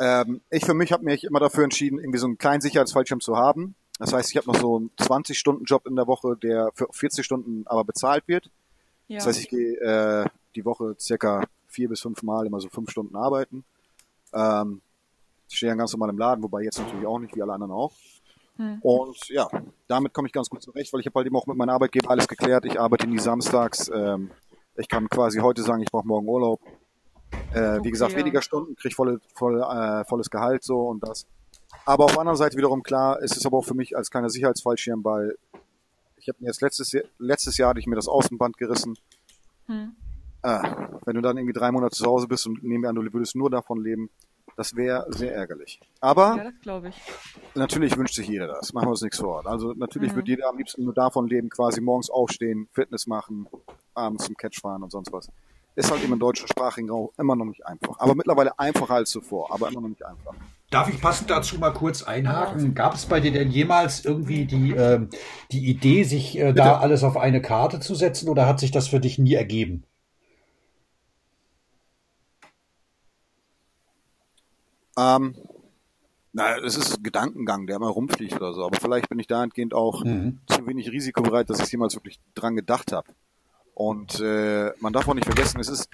[0.00, 3.36] Ähm, ich für mich habe mich immer dafür entschieden, irgendwie so einen kleinen Sicherheitsfallschirm zu
[3.36, 3.74] haben.
[3.98, 7.66] Das heißt, ich habe noch so einen 20-Stunden-Job in der Woche, der für 40 Stunden
[7.66, 8.50] aber bezahlt wird.
[9.08, 9.16] Ja.
[9.16, 12.90] Das heißt, ich gehe äh, die Woche circa vier bis fünf Mal immer so fünf
[12.90, 13.64] Stunden arbeiten.
[14.34, 14.82] Ähm,
[15.48, 17.72] ich stehe dann ganz normal im Laden, wobei jetzt natürlich auch nicht, wie alle anderen
[17.72, 17.92] auch.
[18.56, 18.78] Hm.
[18.80, 19.48] Und ja,
[19.86, 22.10] damit komme ich ganz gut zurecht, weil ich habe halt eben auch mit meinem Arbeitgeber
[22.10, 22.64] alles geklärt.
[22.64, 23.90] Ich arbeite nie samstags.
[23.94, 24.30] Ähm,
[24.76, 26.60] ich kann quasi heute sagen, ich brauche morgen Urlaub.
[27.52, 28.18] Äh, wie Okay, gesagt, ja.
[28.18, 31.26] weniger Stunden, kriege volle, voll, äh, volles Gehalt so und das.
[31.84, 34.28] Aber auf der anderen Seite wiederum klar, es ist aber auch für mich als kleiner
[34.30, 35.36] Sicherheitsfallschirm, weil
[36.16, 38.96] ich habe mir jetzt letztes Jahr, letztes Jahr hatte ich mir das Außenband gerissen.
[39.66, 39.94] Hm.
[40.42, 40.62] Äh,
[41.04, 43.36] wenn du dann irgendwie drei Monate zu Hause bist und nehmen wir an, du würdest
[43.36, 44.10] nur davon leben,
[44.56, 45.80] das wäre sehr ärgerlich.
[46.00, 47.02] Aber Ja, das ich.
[47.54, 48.72] natürlich wünscht sich jeder das.
[48.72, 49.46] Machen wir uns nichts vor.
[49.46, 50.16] Also natürlich Mhm.
[50.16, 53.46] wird jeder am liebsten nur davon leben, quasi morgens aufstehen, Fitness machen,
[53.94, 55.28] abends zum Catch fahren und sonst was.
[55.76, 57.98] Ist halt eben im deutschsprachigen Raum immer noch nicht einfach.
[58.00, 60.34] Aber mittlerweile einfacher als zuvor, aber immer noch nicht einfach.
[60.70, 62.74] Darf ich passend dazu mal kurz einhaken?
[62.74, 65.10] Gab es bei dir denn jemals irgendwie die, ähm,
[65.52, 68.88] die Idee, sich äh, da alles auf eine Karte zu setzen oder hat sich das
[68.88, 69.84] für dich nie ergeben?
[74.98, 75.34] Ähm,
[76.32, 78.64] naja, es ist ein Gedankengang, der immer rumfliegt oder so.
[78.64, 80.40] Aber vielleicht bin ich dahingehend auch Mhm.
[80.46, 83.08] zu wenig risikobereit, dass ich jemals wirklich dran gedacht habe.
[83.76, 85.90] Und äh, man darf auch nicht vergessen, es ist,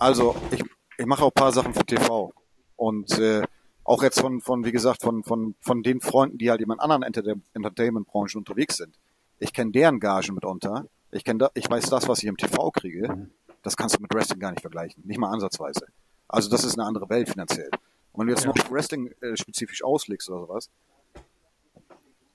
[0.00, 0.64] also ich,
[0.98, 2.32] ich mache auch ein paar Sachen für TV.
[2.74, 3.42] Und äh,
[3.84, 7.04] auch jetzt von, von wie gesagt, von, von, von den Freunden, die halt in anderen
[7.04, 8.98] Enter Entertainment-Branchen unterwegs sind.
[9.38, 10.86] Ich kenne deren Gagen mitunter.
[11.12, 13.28] Ich kenn da, ich weiß das, was ich im TV kriege.
[13.62, 15.04] Das kannst du mit Wrestling gar nicht vergleichen.
[15.06, 15.86] Nicht mal ansatzweise.
[16.26, 17.70] Also das ist eine andere Welt finanziell.
[18.10, 20.68] Und wenn du jetzt noch Wrestling äh, spezifisch auslegst oder sowas,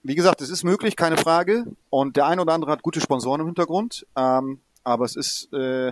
[0.04, 1.66] wie gesagt, es ist möglich, keine Frage.
[1.89, 4.06] Und der eine oder andere hat gute Sponsoren im Hintergrund.
[4.16, 5.92] Ähm, aber es ist, äh,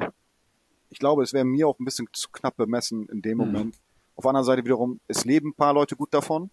[0.90, 3.78] ich glaube, es wäre mir auch ein bisschen zu knapp bemessen in dem Moment.
[4.16, 6.52] Auf der anderen Seite wiederum, es leben ein paar Leute gut davon.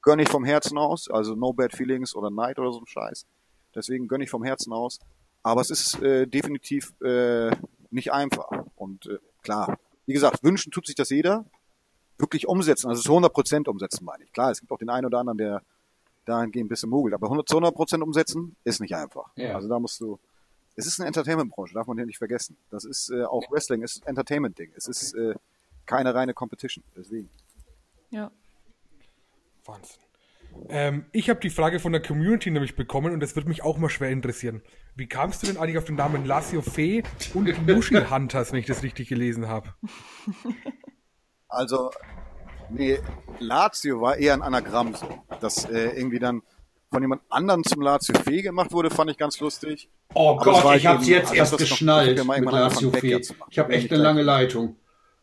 [0.00, 3.26] Gönn ich vom Herzen aus, also no bad feelings oder night oder so ein Scheiß.
[3.74, 4.98] Deswegen gönn ich vom Herzen aus.
[5.42, 7.50] Aber es ist äh, definitiv äh,
[7.90, 8.48] nicht einfach.
[8.76, 11.44] Und äh, klar, wie gesagt, wünschen tut sich das jeder.
[12.18, 14.32] Wirklich umsetzen, also zu 100% umsetzen meine ich.
[14.32, 15.62] Klar, es gibt auch den einen oder anderen, der
[16.28, 17.14] dahingehend ein bisschen mogelt.
[17.14, 19.30] Aber 100 zu 100% umsetzen ist nicht einfach.
[19.36, 19.54] Ja.
[19.54, 20.18] Also da musst du,
[20.74, 22.56] es ist eine Entertainment-Branche, darf man hier nicht vergessen.
[22.70, 24.72] Das ist äh, auch Wrestling, es ist ein Entertainment-Ding.
[24.76, 25.34] Es ist äh,
[25.86, 26.84] keine reine Competition.
[26.96, 27.30] Deswegen.
[28.10, 28.30] Ja.
[29.64, 30.00] Wahnsinn.
[30.68, 33.78] Ähm, ich habe die Frage von der Community nämlich bekommen und das wird mich auch
[33.78, 34.62] mal schwer interessieren.
[34.94, 37.02] Wie kamst du denn eigentlich auf den Namen Lazio Fee
[37.34, 39.74] und Mushi Hunters, wenn ich das richtig gelesen habe?
[41.48, 41.90] Also,
[42.70, 42.98] nee,
[43.38, 45.08] Lazio war eher ein Anagramm so.
[45.40, 46.42] Das äh, irgendwie dann
[46.90, 49.90] von jemand anderen zum Lazio Fee gemacht wurde, fand ich ganz lustig.
[50.14, 53.20] Oh Aber Gott, ich hab's jetzt erst geschnallt mit Lazio Fee.
[53.50, 54.76] Ich habe echt eine lange Leitung.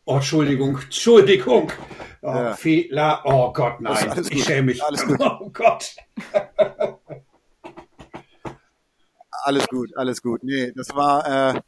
[0.06, 1.72] Oh, Entschuldigung, Entschuldigung.
[2.20, 2.54] Oh, Ja.
[2.54, 3.22] Fehler.
[3.24, 4.12] Oh Gott, Das ist nein.
[4.12, 4.44] alles Ich gut.
[4.44, 4.84] schäme mich.
[4.84, 5.18] Alles gut.
[5.20, 5.94] Oh Gott.
[9.44, 10.42] Alles gut, alles gut.
[10.44, 11.60] Nee, das war, äh,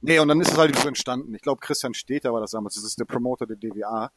[0.00, 1.34] nee, und dann ist es halt so entstanden.
[1.34, 2.74] Ich glaube, Christian Steter war das damals.
[2.76, 4.10] Das ist der Promoter der DWA,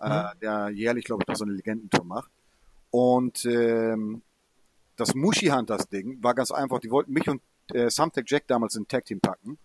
[0.00, 2.30] äh, der jährlich, glaube ich, noch so eine Legendentour macht.
[2.90, 4.22] Und ähm,
[4.96, 6.80] das Mushi Hunters Ding war ganz einfach.
[6.80, 9.58] Die wollten mich und äh, Samtec Jack damals in Tag Team packen.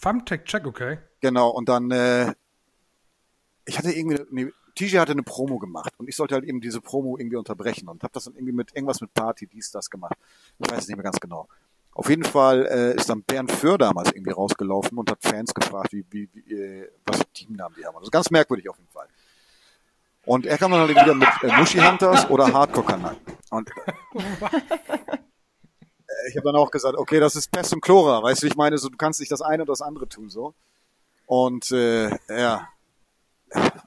[0.00, 0.98] Thumbtack Check, okay.
[1.20, 2.34] Genau, und dann, äh,
[3.64, 6.82] ich hatte irgendwie, nee, TJ hatte eine Promo gemacht und ich sollte halt eben diese
[6.82, 10.14] Promo irgendwie unterbrechen und habe das dann irgendwie mit irgendwas mit Party, dies, das gemacht.
[10.58, 11.48] Ich weiß es nicht mehr ganz genau.
[11.92, 15.94] Auf jeden Fall äh, ist dann Bernd Föhr damals irgendwie rausgelaufen und hat Fans gefragt,
[15.94, 18.02] wie, wie, wie äh, was für Teamnamen die haben.
[18.02, 19.08] Ist ganz merkwürdig auf jeden Fall.
[20.26, 23.36] Und er kam dann halt wieder mit äh, Mushi Hunters oder Hardcore Kanaken.
[23.50, 23.92] Und äh,
[26.28, 28.76] ich habe dann auch gesagt, okay, das ist Pest und Chlora, weißt du, ich meine,
[28.76, 30.54] so du kannst nicht das eine oder das andere tun so.
[31.26, 32.68] Und äh, ja,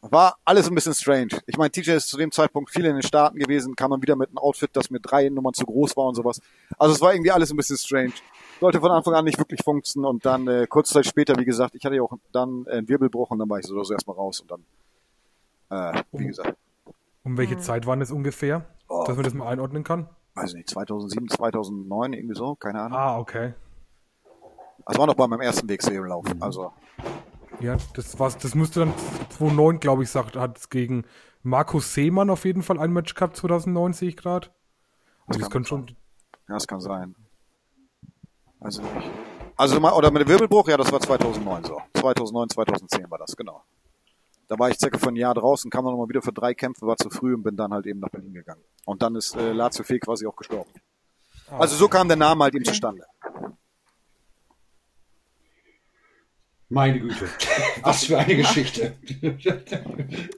[0.02, 1.30] war alles ein bisschen strange.
[1.46, 4.16] Ich meine, TJ ist zu dem Zeitpunkt viel in den Staaten gewesen, kam man wieder
[4.16, 6.42] mit einem Outfit, das mir drei Nummern zu groß war und sowas.
[6.78, 8.14] Also es war irgendwie alles ein bisschen strange.
[8.60, 11.76] Sollte von Anfang an nicht wirklich funktionieren und dann äh, kurze Zeit später, wie gesagt,
[11.76, 14.18] ich hatte ja auch dann äh, einen Wirbelbruch und dann war ich so, so erstmal
[14.18, 14.64] raus und dann,
[15.70, 16.56] äh, wie gesagt,
[17.24, 18.66] Um welche Zeit waren das ungefähr?
[18.88, 19.04] Oh.
[19.06, 20.10] Dass man das mal einordnen kann?
[20.36, 22.98] weiß nicht, 2007, 2009, irgendwie so, keine Ahnung.
[22.98, 23.54] Ah, okay.
[24.86, 26.26] Das war noch bei meinem ersten WXW-Lauf.
[26.40, 26.72] Also,
[27.60, 28.94] Ja, das war's, das müsste dann
[29.38, 31.04] 2009, glaube ich, sagt, hat es gegen
[31.44, 34.48] Markus Seemann auf jeden Fall ein Match gehabt, 2009 sehe ich gerade.
[35.28, 35.88] Also das kann könnte schon,
[36.48, 37.16] ja, das kann sein.
[38.62, 39.10] Also nicht.
[39.58, 41.82] Also, mal- oder mit dem Wirbelbruch, ja, das war 2009 so.
[41.96, 43.64] 2009, 2010 war das, genau.
[44.50, 46.88] Da war ich circa für ein Jahr draußen, kam dann nochmal wieder für drei Kämpfe,
[46.88, 48.64] war zu früh und bin dann halt eben nach Berlin gegangen.
[48.84, 50.72] Und dann ist äh, Lazio Fee quasi auch gestorben.
[51.52, 53.06] Also so kam der Name halt eben zustande.
[56.68, 57.30] Meine Güte.
[57.84, 58.98] Was für eine Geschichte.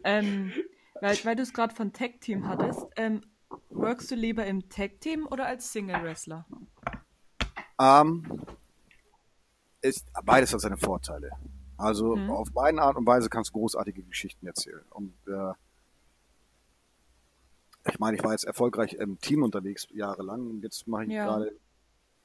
[0.03, 0.51] Ähm,
[0.99, 3.21] weil, weil du es gerade von Tag Team hattest, ähm,
[3.69, 6.45] workst du lieber im Tag Team oder als Single Wrestler?
[7.79, 8.45] Ähm,
[9.81, 11.31] ist, beides hat seine Vorteile.
[11.81, 14.83] Also auf beiden Art und Weise kannst du großartige Geschichten erzählen.
[14.91, 15.53] Und äh,
[17.89, 21.25] ich meine, ich war jetzt erfolgreich im Team unterwegs jahrelang und jetzt mache ich Ja.
[21.25, 21.51] gerade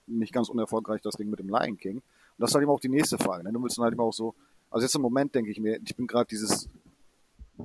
[0.06, 1.96] nicht ganz unerfolgreich das Ding mit dem Lion King.
[1.96, 2.02] Und
[2.38, 3.44] das ist halt immer auch die nächste Frage.
[3.44, 3.52] Ne?
[3.52, 4.34] Du willst dann halt immer auch so,
[4.70, 6.68] also jetzt im Moment denke ich mir, ich bin gerade dieses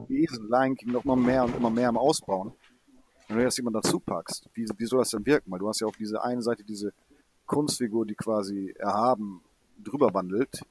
[0.08, 2.54] Wesen Lion King noch mal mehr und immer mehr am Ausbauen.
[3.27, 5.51] Wenn du jetzt jemand dazu packst, wie, wie soll das denn wirken?
[5.51, 6.93] Weil du hast ja auf diese eine Seite diese
[7.45, 9.41] Kunstfigur, die quasi erhaben
[9.84, 10.62] drüber wandelt.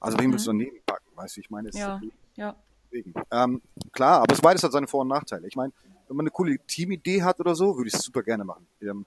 [0.00, 1.06] Also wen willst du daneben packen?
[1.14, 1.70] Weißt du, ich meine?
[1.72, 2.00] Ja,
[2.36, 2.56] ja.
[2.90, 3.14] Deswegen.
[3.30, 5.46] Ähm, klar, aber es beides hat seine Vor- und Nachteile.
[5.46, 5.72] Ich meine,
[6.08, 8.66] wenn man eine coole Teamidee hat oder so, würde ich es super gerne machen.
[8.80, 9.06] Ähm,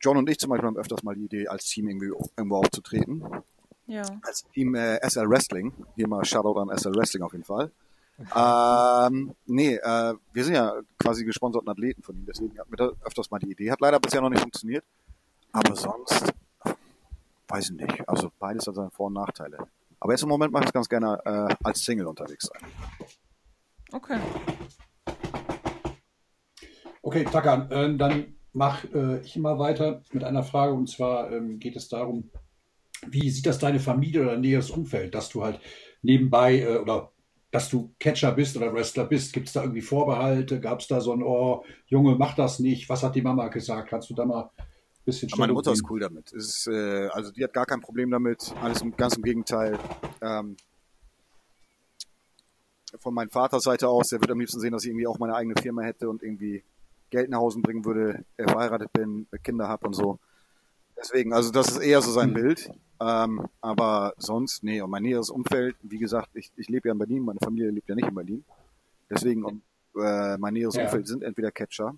[0.00, 3.24] John und ich zum Beispiel haben öfters mal die Idee, als Team irgendwie irgendwo aufzutreten.
[3.86, 4.02] Ja.
[4.22, 5.72] Als Team äh, SL Wrestling.
[5.96, 7.70] Hier mal Shoutout an SL Wrestling auf jeden Fall.
[8.36, 12.90] Ähm, nee, äh, wir sind ja quasi gesponserten Athleten von ihm, deswegen hatten wir da
[13.02, 13.70] öfters mal die Idee.
[13.70, 14.84] Hat leider bisher noch nicht funktioniert.
[15.52, 16.32] Aber sonst,
[17.48, 18.08] weiß ich nicht.
[18.08, 19.58] Also beides hat seine Vor- und Nachteile.
[20.00, 22.70] Aber jetzt im Moment mache ich es ganz gerne äh, als Single unterwegs sein.
[23.92, 24.18] Okay.
[27.02, 31.58] Okay, Takan, äh, dann mach äh, ich mal weiter mit einer Frage und zwar ähm,
[31.58, 32.30] geht es darum,
[33.06, 35.60] wie sieht das deine Familie oder näheres Umfeld, dass du halt
[36.02, 37.12] nebenbei äh, oder
[37.50, 39.32] dass du Catcher bist oder Wrestler bist?
[39.32, 40.60] Gibt es da irgendwie Vorbehalte?
[40.60, 42.88] Gab es da so ein, oh, Junge, mach das nicht?
[42.88, 43.88] Was hat die Mama gesagt?
[43.88, 44.50] Kannst du da mal
[45.10, 46.32] bisschen meine Mutter ist cool damit.
[46.32, 48.54] Ist, äh, also die hat gar kein Problem damit.
[48.62, 49.78] Alles im, ganz im Gegenteil.
[50.20, 50.56] Ähm,
[52.98, 55.34] von meinem Vaters Seite aus, der würde am liebsten sehen, dass ich irgendwie auch meine
[55.34, 56.62] eigene Firma hätte und irgendwie
[57.10, 60.18] Geld nach Hause bringen würde, verheiratet bin, Kinder habe und so.
[60.96, 62.34] Deswegen, also das ist eher so sein Mhm.
[62.34, 62.70] Bild.
[63.00, 66.98] Ähm, aber sonst, nee, und mein näheres Umfeld, wie gesagt, ich, ich lebe ja in
[66.98, 68.44] Berlin, meine Familie lebt ja nicht in Berlin.
[69.08, 69.62] Deswegen, und,
[69.96, 70.84] äh, mein näheres Ja.
[70.84, 71.94] Umfeld sind entweder Catcher.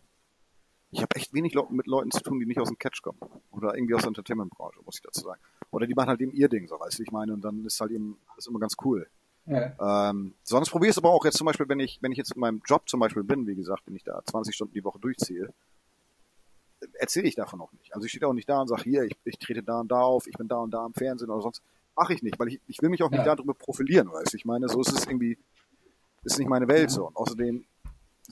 [0.95, 3.19] Ich habe echt wenig Leu- mit Leuten zu tun, die nicht aus dem Catch kommen.
[3.51, 5.41] Oder irgendwie aus der Entertainment-Branche, muss ich dazu sagen.
[5.71, 7.65] Oder die machen halt eben ihr Ding, so weißt du, wie ich meine, und dann
[7.65, 9.09] ist halt eben, ist immer ganz cool.
[9.47, 10.11] Ja.
[10.11, 12.33] Ähm, sonst probiere ich es aber auch jetzt zum Beispiel, wenn ich, wenn ich jetzt
[12.35, 14.99] in meinem Job zum Beispiel bin, wie gesagt, wenn ich da 20 Stunden die Woche
[15.01, 15.53] durchziehe,
[16.95, 17.95] erzähle ich davon auch nicht.
[17.95, 20.01] Also ich stehe auch nicht da und sage, hier, ich, ich trete da und da
[20.01, 21.63] auf, ich bin da und da im Fernsehen oder sonst.
[21.97, 23.35] Mache ich nicht, weil ich, ich will mich auch nicht Ja.
[23.37, 24.37] darüber profilieren, weißt du.
[24.37, 25.39] Ich meine, so ist es irgendwie,
[26.25, 27.07] ist nicht meine Welt so.
[27.07, 27.65] Und außerdem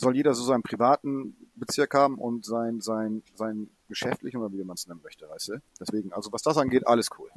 [0.01, 4.75] soll jeder so seinen privaten Bezirk haben und sein, sein, sein geschäftlichen oder wie man
[4.75, 5.63] es nennen möchte, weißt du.
[5.79, 7.29] Deswegen, also was das angeht, alles cool.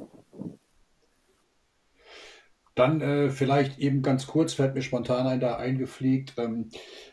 [2.74, 6.70] Dann äh, vielleicht eben ganz kurz, fällt mir spontan ein, da eingepflegt, ähm,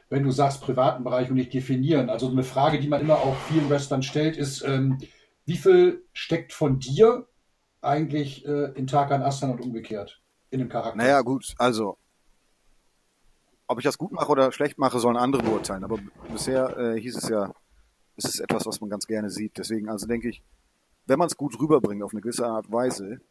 [0.10, 2.10] wenn du sagst privaten Bereich und nicht definieren.
[2.10, 4.98] Also eine Frage, die man immer auch vielen Wrestlern stellt, ist, ähm,
[5.46, 7.28] wie viel steckt von dir
[7.82, 10.98] eigentlich äh, in Tarkan Aslan und umgekehrt in dem Charakter?
[10.98, 11.98] Naja, gut, also.
[13.72, 15.86] Ob ich das gut mache oder schlecht mache, sollen andere beurteilen.
[15.86, 15.98] Aber
[16.30, 17.54] bisher äh, hieß es ja,
[18.18, 19.58] es ist etwas, was man ganz gerne sieht.
[19.58, 20.44] Deswegen, also denke ich,
[21.06, 23.22] wenn man es gut rüberbringt auf eine gewisse Art und Weise,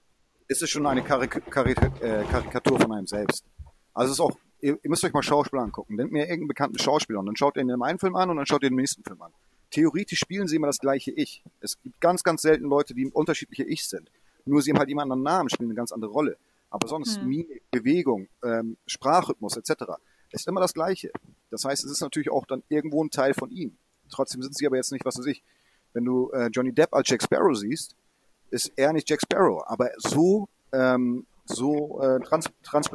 [0.48, 3.44] ist es schon eine Karik Karik äh, Karikatur von einem selbst.
[3.92, 5.96] Also es ist auch, ihr, ihr müsst euch mal Schauspieler angucken.
[5.96, 8.38] Nennt mir irgendeinen bekannten Schauspieler und dann schaut ihr in dem einen Film an und
[8.38, 9.32] dann schaut ihr den nächsten Film an.
[9.70, 11.44] Theoretisch spielen sie immer das gleiche Ich.
[11.60, 14.10] Es gibt ganz, ganz selten Leute, die unterschiedliche Ich sind.
[14.46, 16.38] Nur sie haben halt immer einen anderen Namen, spielen eine ganz andere Rolle.
[16.70, 20.00] Aber sonst Mimik, Bewegung, ähm, Sprachrhythmus etc.
[20.32, 21.10] ist immer das Gleiche.
[21.50, 23.76] Das heißt, es ist natürlich auch dann irgendwo ein Teil von ihm.
[24.10, 25.42] Trotzdem sind sie aber jetzt nicht, was weiß ich,
[25.92, 27.96] wenn du äh, Johnny Depp als Jack Sparrow siehst,
[28.50, 32.90] ist er nicht Jack Sparrow, aber so ähm, so äh, trans, trans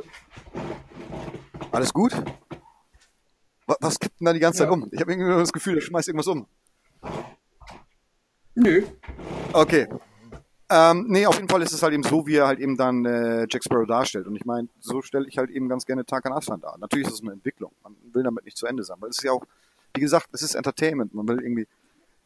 [1.71, 2.13] alles gut?
[3.67, 4.69] Was, was kippt denn da die ganze Ja.
[4.69, 4.89] Zeit um?
[4.91, 6.47] Ich habe irgendwie nur das Gefühl, er schmeißt irgendwas um.
[8.55, 8.85] Nö.
[9.51, 9.87] Okay.
[10.69, 13.05] Ähm, nee, auf jeden Fall ist es halt eben so, wie er halt eben dann
[13.05, 14.25] äh, Jack Sparrow darstellt.
[14.25, 16.77] Und ich meine, so stelle ich halt eben ganz gerne Tarkan Aslan dar.
[16.79, 17.71] Natürlich ist es eine Entwicklung.
[17.83, 19.45] Man will damit nicht zu Ende sein, weil es ist ja auch,
[19.93, 21.13] wie gesagt, es ist Entertainment.
[21.13, 21.67] Man will irgendwie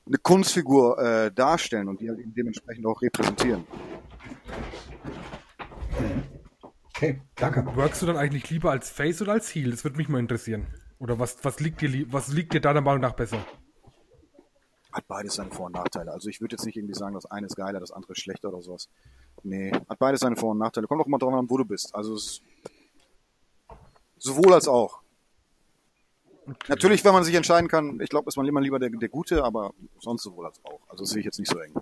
[0.05, 3.65] eine Kunstfigur äh, darstellen und die halt eben dementsprechend auch repräsentieren.
[6.95, 7.65] Okay, danke.
[7.75, 9.71] Workst du dann eigentlich lieber als Face oder als Heel?
[9.71, 10.67] Das würde mich mal interessieren.
[10.97, 13.37] Oder was, was liegt dir, was liegt dir deiner Meinung nach besser?
[14.91, 16.11] Hat beides seine Vor- und Nachteile.
[16.11, 18.49] Also ich würde jetzt nicht irgendwie sagen, das eine ist geiler, das andere ist schlechter
[18.49, 18.89] oder sowas.
[19.43, 20.87] Nee, hat beides seine Vor- und Nachteile.
[20.87, 21.93] Kommt auch immer drauf an, wo du bist.
[21.93, 22.41] Also es ist
[24.17, 24.99] sowohl als auch.
[26.67, 29.43] Natürlich, wenn man sich entscheiden kann, ich glaube, ist man immer lieber der, der Gute,
[29.43, 30.79] aber sonst sowohl als auch.
[30.89, 31.73] Also das sehe ich jetzt nicht so eng.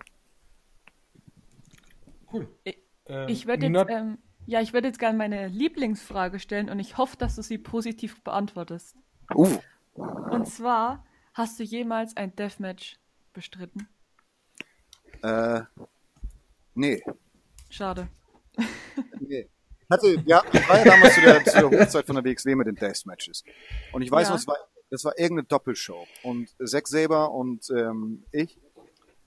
[2.32, 2.48] Cool.
[2.63, 2.78] Ich-
[3.10, 4.17] Ähm, Ich würde Nina, jetzt, ähm,
[4.48, 8.22] ja, ich würde jetzt gerne meine Lieblingsfrage stellen und ich hoffe, dass du sie positiv
[8.22, 8.98] beantwortest.
[9.34, 9.58] Uh,
[9.96, 11.06] Und zwar,
[11.38, 12.97] hast du jemals ein Deathmatch
[13.34, 13.88] bestritten?
[15.23, 15.62] äh,
[16.73, 17.04] nee.
[17.69, 18.08] Schade.
[19.19, 19.47] Nee.
[19.89, 22.67] Hatte, ja, ich war ja damals zu der, zu der Hochzeit von der WXW mit
[22.67, 23.43] den Deathmatches.
[23.93, 24.36] Und ich weiß Ja.
[24.36, 24.58] es war,
[24.89, 26.06] das war irgendeine Doppelshow.
[26.23, 28.58] Und Zack Saber und ähm, ich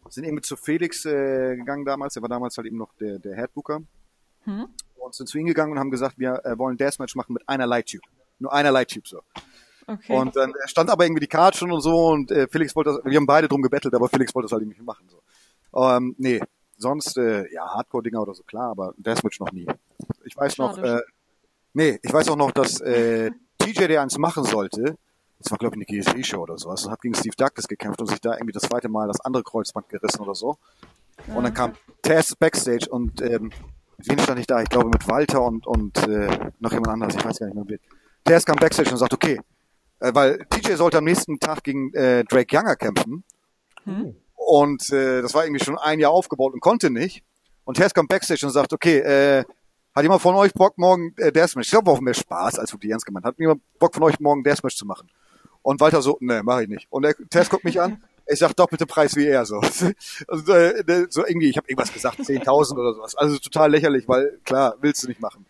[0.08, 2.16] sind irgendwie zu Felix äh, gegangen damals.
[2.16, 3.82] Er war damals halt eben noch der, der Headbooker.
[4.44, 4.68] Hm?
[4.96, 7.66] Und sind zu ihm gegangen und haben gesagt, wir äh, wollen Deathmatch machen mit einer
[7.66, 8.02] Light-Tube.
[8.38, 9.22] Nur einer Light-Tube so.
[9.90, 10.16] Okay.
[10.16, 13.04] Und dann stand aber irgendwie die Card schon und so und äh, Felix wollte das,
[13.04, 15.08] wir haben beide drum gebettelt, aber Felix wollte das halt nicht machen.
[15.08, 15.20] So.
[15.82, 16.40] Ähm, nee,
[16.76, 19.66] sonst, äh, ja, Hardcore-Dinger oder so, klar, aber Deathmatch noch nie.
[20.24, 21.00] Ich weiß noch, äh,
[21.74, 24.96] nee, ich weiß auch noch, dass äh, TJ, der eins machen sollte,
[25.38, 28.06] das war glaube ich eine GSW-Show oder sowas, und hat gegen Steve Douglas gekämpft und
[28.08, 30.56] sich da irgendwie das zweite Mal das andere Kreuzband gerissen oder so.
[31.34, 31.72] Und dann kam
[32.02, 33.50] Tess Backstage und ähm,
[33.98, 34.62] mit wem stand ich da?
[34.62, 37.78] Ich glaube mit Walter und, und äh, noch jemand anderes, ich weiß gar nicht mehr.
[38.24, 39.40] Tess kam Backstage und sagt, okay,
[40.00, 43.24] äh, weil TJ sollte am nächsten Tag gegen äh, Drake Younger kämpfen.
[44.34, 47.22] Und äh, das war irgendwie schon ein Jahr aufgebaut und konnte nicht.
[47.64, 49.44] Und Tess kommt Backstage und sagt, okay, äh,
[49.94, 51.66] hat jemand von euch Bock, morgen äh, Deathmatch?
[51.66, 53.24] Ich glaube, auch mehr Spaß, als wirklich ernst gemeint.
[53.24, 55.08] Hat jemand Bock von euch, morgen Deathmatch zu machen?
[55.62, 56.86] Und Walter so, ne, mache ich nicht.
[56.90, 59.44] Und der Tess guckt mich an, ich sag doppelte Preis wie er.
[59.44, 59.60] So,
[60.28, 63.14] also, äh, so irgendwie, ich habe irgendwas gesagt, 10.000 oder sowas.
[63.16, 65.44] Also total lächerlich, weil klar, willst du nicht machen.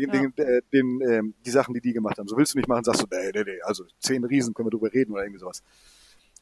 [0.00, 0.20] Den, Ja.
[0.28, 2.28] den, äh, den, ähm, die Sachen, die die gemacht haben.
[2.28, 4.70] So willst du nicht machen, sagst du, nee, nee, nee, also zehn Riesen können wir
[4.70, 5.62] drüber reden oder irgendwie sowas.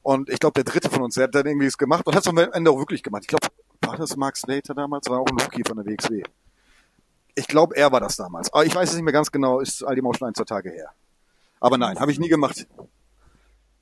[0.03, 2.23] Und ich glaube, der dritte von uns, der hat dann irgendwie es gemacht und hat
[2.23, 3.23] es am Ende auch wirklich gemacht.
[3.23, 3.47] Ich glaube,
[3.83, 5.09] war das Mark Slater damals?
[5.09, 6.23] War auch ein Rookie von der WXW.
[7.35, 8.53] Ich glaube, er war das damals.
[8.53, 10.45] Aber ich weiß es nicht mehr ganz genau, ist all dem auch schon ein, zwei
[10.45, 10.91] Tage her.
[11.61, 12.67] Aber nein, habe ich nie gemacht.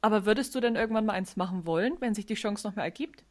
[0.01, 2.83] Aber würdest du denn irgendwann mal eins machen wollen, wenn sich die Chance noch mal
[2.83, 3.25] ergibt?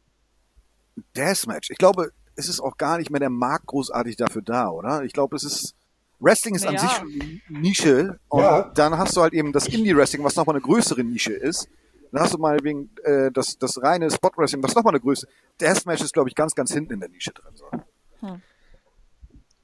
[1.16, 1.70] Deathmatch.
[1.70, 5.04] Ich glaube, es ist auch gar nicht mehr der Markt großartig dafür da, oder?
[5.04, 5.74] Ich glaube, es ist
[6.22, 6.88] Wrestling ist an Naja.
[6.88, 7.08] sich schon
[7.50, 8.70] eine Nische und Ja.
[8.74, 11.68] dann hast du halt eben das Indie-Wrestling, was nochmal eine größere Nische ist.
[12.12, 15.26] Dann hast du mal wegen äh, das, das reine Spot-Wrestling, was nochmal eine Größe.
[15.60, 17.52] Deathmatch ist, glaube ich, ganz, ganz hinten in der Nische drin.
[17.54, 17.66] So.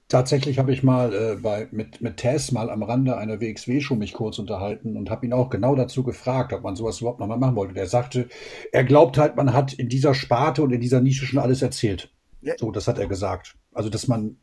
[0.08, 4.14] Tatsächlich habe ich mal äh, bei, mit, mit Tess mal am Rande einer WXW-Show mich
[4.14, 7.56] kurz unterhalten und habe ihn auch genau dazu gefragt, ob man sowas überhaupt nochmal machen
[7.56, 7.74] wollte.
[7.74, 8.26] Der sagte,
[8.72, 12.10] er glaubt halt, man hat in dieser Sparte und in dieser Nische schon alles erzählt.
[12.40, 12.54] Ja.
[12.56, 13.56] So, das hat er gesagt.
[13.74, 14.36] Also, dass man.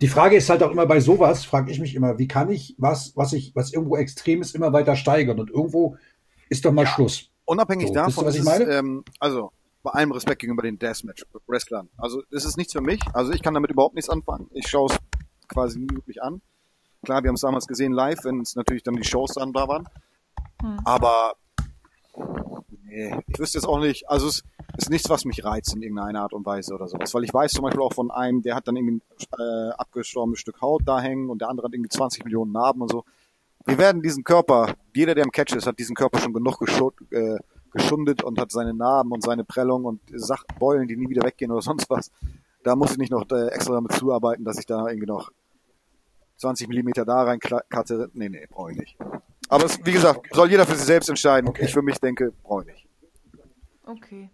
[0.00, 2.74] Die Frage ist halt auch immer bei sowas, frage ich mich immer, wie kann ich
[2.78, 5.38] was, was ich, was irgendwo extrem ist, immer weiter steigern?
[5.38, 5.96] Und irgendwo
[6.48, 7.30] ist doch mal Schluss.
[7.44, 8.64] Unabhängig So, davon ihr, was ist ich meine?
[8.64, 11.88] es, ähm, also bei allem Respekt gegenüber den Deathmatch-Wrestlern.
[11.96, 13.00] Also das ist nichts für mich.
[13.14, 14.48] Also ich kann damit überhaupt nichts anfangen.
[14.52, 14.98] Ich schaue es
[15.48, 16.42] quasi nie wirklich an.
[17.04, 19.68] Klar, wir haben es damals gesehen live, wenn es natürlich dann die Shows dann da
[19.68, 19.88] waren.
[20.84, 21.34] Aber
[22.88, 24.42] nee, ich wüsste jetzt auch nicht, also es
[24.76, 27.12] ist nichts, was mich reizt in irgendeiner Art und Weise oder sowas.
[27.14, 29.00] Weil ich weiß zum Beispiel auch von einem, der hat dann irgendwie
[29.36, 32.82] ein äh, abgestorbenes Stück Haut da hängen und der andere hat irgendwie 20 Millionen Narben
[32.82, 33.04] und so.
[33.66, 36.94] Wir werden diesen Körper, jeder, der im Catch ist, hat diesen Körper schon genug geschut,
[37.10, 37.36] äh,
[37.72, 41.50] geschundet und hat seine Narben und seine Prellung und Sach Beulen, die nie wieder weggehen
[41.50, 42.10] oder sonst was.
[42.64, 45.30] Da muss ich nicht noch äh, extra damit zuarbeiten, dass ich da irgendwie noch
[46.38, 48.10] 20 Millimeter da rein kla- cutte.
[48.14, 48.96] Nee, nee, brauche ich nicht.
[49.48, 51.48] Aber es, wie gesagt, soll jeder für sich selbst entscheiden.
[51.48, 51.64] Okay.
[51.64, 52.88] Ich für mich denke, brauche ich nicht.
[53.84, 54.30] Okay.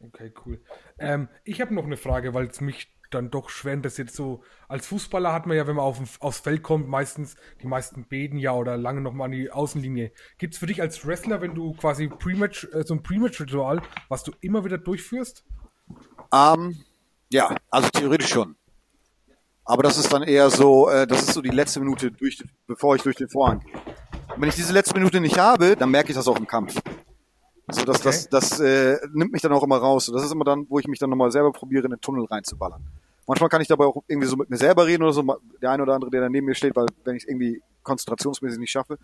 [0.00, 0.60] Okay, cool.
[0.98, 4.10] Ähm, ich habe noch eine Frage, weil es mich dann doch schwer interessiert.
[4.10, 8.04] So, als Fußballer hat man ja, wenn man auf, aufs Feld kommt, meistens, die meisten
[8.04, 10.12] beten ja oder lange nochmal an die Außenlinie.
[10.38, 14.24] Gibt es für dich als Wrestler, wenn du quasi Pre-Match, äh, so ein Pre-Match-Ritual, was
[14.24, 15.44] du immer wieder durchführst?
[16.32, 16.82] Ähm,
[17.30, 18.56] ja, also theoretisch schon.
[19.64, 22.96] Aber das ist dann eher so, äh, das ist so die letzte Minute, durch, bevor
[22.96, 23.72] ich durch den Vorhang gehe.
[24.34, 26.80] Und wenn ich diese letzte Minute nicht habe, dann merke ich das auch im Kampf.
[27.70, 30.08] So, das, das, das äh, nimmt mich dann auch immer raus.
[30.08, 32.24] Und das ist immer dann, wo ich mich dann nochmal selber probiere, in den Tunnel
[32.24, 32.82] reinzuballern.
[33.26, 35.22] Manchmal kann ich dabei auch irgendwie so mit mir selber reden oder so,
[35.60, 38.58] der eine oder andere, der dann neben mir steht, weil wenn ich es irgendwie konzentrationsmäßig
[38.58, 38.98] nicht schaffe.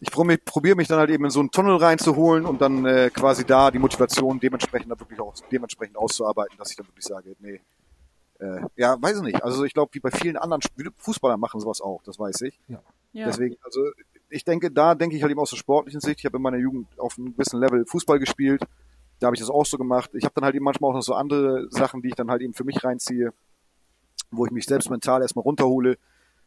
[0.00, 3.10] Ich probiere probier mich dann halt eben in so einen Tunnel reinzuholen und dann äh,
[3.10, 7.34] quasi da die Motivation dementsprechend dann wirklich auch dementsprechend auszuarbeiten, dass ich dann wirklich sage,
[7.40, 7.60] nee,
[8.38, 9.42] äh, ja, weiß ich nicht.
[9.42, 10.62] Also ich glaube, wie bei vielen anderen
[10.98, 12.60] Fußballern machen sowas auch, das weiß ich.
[12.68, 12.80] Ja.
[13.12, 13.80] Deswegen, also
[14.30, 16.20] ich denke, da denke ich halt eben aus der sportlichen Sicht.
[16.20, 18.62] Ich habe in meiner Jugend auf einem gewissen Level Fußball gespielt.
[19.20, 20.10] Da habe ich das auch so gemacht.
[20.14, 22.42] Ich habe dann halt eben manchmal auch noch so andere Sachen, die ich dann halt
[22.42, 23.32] eben für mich reinziehe,
[24.30, 25.98] wo ich mich selbst mental erstmal runterhole,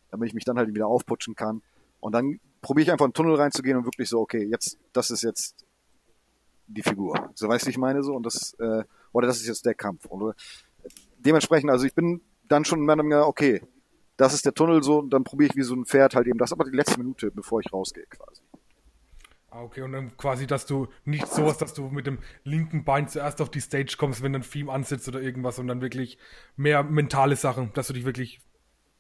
[0.10, 1.62] damit ich mich dann halt wieder aufputschen kann.
[2.00, 5.12] Und dann probiere ich einfach in den Tunnel reinzugehen und wirklich so, okay, jetzt, das
[5.12, 5.66] ist jetzt
[6.68, 7.32] die Figur.
[7.36, 10.06] So weißt du, ich meine so und das äh, oder das ist jetzt der Kampf.
[10.06, 10.34] Und äh,
[11.20, 13.62] dementsprechend, also ich bin dann schon mehr oder weniger, okay,
[14.18, 16.38] das ist der Tunnel so, und dann probiere ich wie so ein Pferd halt eben
[16.38, 18.42] das, aber die letzte Minute, bevor ich rausgehe quasi.
[19.50, 23.10] Ah, okay, und dann quasi, dass du nicht sowas, dass du mit dem linken Bein
[23.10, 26.18] zuerst auf die Stage kommst, wenn ein Theme ansitzt oder irgendwas und dann wirklich
[26.56, 28.40] mehr mentale Sachen, dass du dich wirklich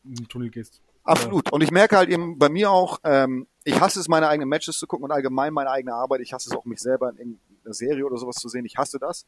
[0.03, 0.81] in den Tunnel gehst.
[1.03, 1.51] Absolut.
[1.51, 4.77] Und ich merke halt eben bei mir auch, ähm, ich hasse es, meine eigenen Matches
[4.77, 6.21] zu gucken und allgemein meine eigene Arbeit.
[6.21, 8.65] Ich hasse es auch, mich selber in irgendeiner Serie oder sowas zu sehen.
[8.65, 9.25] Ich hasse das.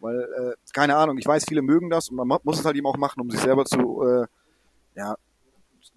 [0.00, 2.76] Weil, äh, keine Ahnung, ich weiß, viele mögen das und man mu- muss es halt
[2.76, 4.26] eben auch machen, um sich selber zu, äh,
[5.00, 5.16] ja,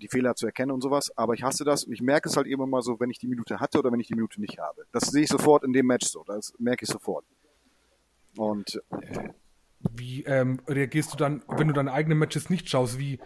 [0.01, 1.12] die Fehler zu erkennen und sowas.
[1.16, 3.28] Aber ich hasse das und ich merke es halt eben immer so, wenn ich die
[3.28, 4.86] Minute hatte oder wenn ich die Minute nicht habe.
[4.91, 6.24] Das sehe ich sofort in dem Match so.
[6.26, 7.26] Das merke ich sofort.
[8.38, 9.30] Und äh,
[9.91, 12.97] Wie ähm, reagierst du dann, wenn du deine eigenen Matches nicht schaust?
[12.97, 13.20] Wie?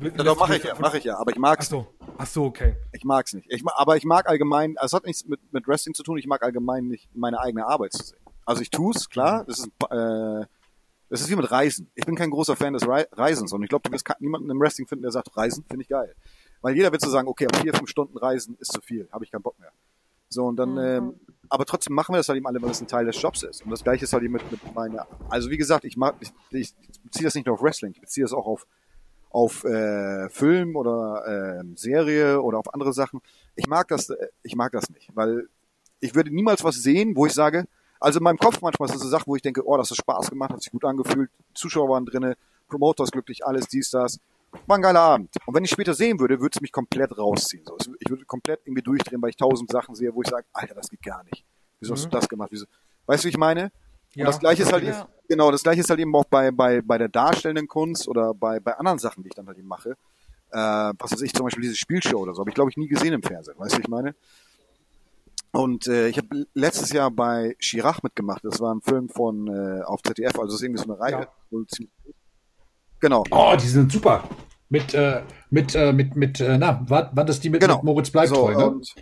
[0.00, 1.16] ja, doch, mache ich ja, mache ich ja.
[1.18, 1.86] Aber ich mag Ach es so,
[2.18, 2.76] ach so, okay.
[2.92, 3.46] Ich mag's nicht.
[3.50, 6.26] Ich, aber ich mag allgemein, also es hat nichts mit, mit Wrestling zu tun, ich
[6.26, 8.18] mag allgemein nicht meine eigene Arbeit zu sehen.
[8.44, 10.44] Also ich tu's, klar, das ist, äh,
[11.10, 11.90] das ist wie mit Reisen.
[11.94, 14.60] Ich bin kein großer Fan des Rei Reisens und ich glaube, du wirst niemanden im
[14.60, 16.14] Wrestling finden, der sagt, Reisen finde ich geil.
[16.62, 19.30] Weil jeder wird so sagen, okay, vier, fünf Stunden Reisen ist zu viel, habe ich
[19.30, 19.72] keinen Bock mehr.
[20.28, 21.14] So, und dann, ähm,
[21.48, 23.64] aber trotzdem machen wir das halt eben alle, weil es ein Teil des Jobs ist.
[23.64, 26.30] Und das gleiche ist halt eben mit, mit meiner, also wie gesagt, ich mag, ich,
[26.50, 28.66] ich beziehe das nicht nur auf Wrestling, ich beziehe das auch auf,
[29.30, 33.20] auf äh, Film oder äh, Serie oder auf andere Sachen.
[33.56, 35.48] Ich mag das, äh, ich mag das nicht, weil
[35.98, 37.66] ich würde niemals was sehen, wo ich sage,
[38.00, 39.98] also in meinem Kopf manchmal ist das eine Sache, wo ich denke, oh, das hat
[39.98, 42.36] Spaß gemacht, hat sich gut angefühlt, Zuschauer waren drinne,
[42.68, 44.18] Promoter ist glücklich, alles dies, das.
[44.66, 45.30] War ein geiler Abend.
[45.46, 47.64] Und wenn ich später sehen würde, würde es mich komplett rausziehen.
[47.64, 47.76] So.
[47.78, 50.74] Es- Ich würde komplett irgendwie durchdrehen, weil ich tausend Sachen sehe, wo ich sage, Alter,
[50.74, 51.44] das geht gar nicht.
[51.78, 52.48] Wieso hast du das gemacht?
[52.52, 52.66] Wieso?
[53.06, 53.70] Weißt du, wie ich meine?
[54.14, 55.08] Ja, und das gleiche ist halt ja.
[55.28, 58.58] genau, das gleiche ist halt eben auch bei, bei, bei der darstellenden Kunst oder bei,
[58.58, 59.90] bei anderen Sachen, die ich dann halt eben mache.
[60.50, 60.56] Äh,
[60.98, 63.12] was weiß ich, zum Beispiel diese Spielshow oder so, habe ich glaube ich nie gesehen
[63.12, 64.16] im Fernsehen, weißt du, wie ich meine?
[65.52, 68.44] Und äh, ich habe letztes Jahr bei Chirac mitgemacht.
[68.44, 71.28] Das war ein Film von äh, auf ZDF, also das ist irgendwie so eine Reihe.
[71.50, 71.64] Ja.
[73.00, 73.24] Genau.
[73.30, 74.28] Oh, die sind super.
[74.68, 77.76] Mit, äh, mit, äh, mit, mit, äh, na, war, war das die mit, Genau.
[77.76, 78.66] mit Moritz bleibt so, ne?
[78.70, 78.94] und,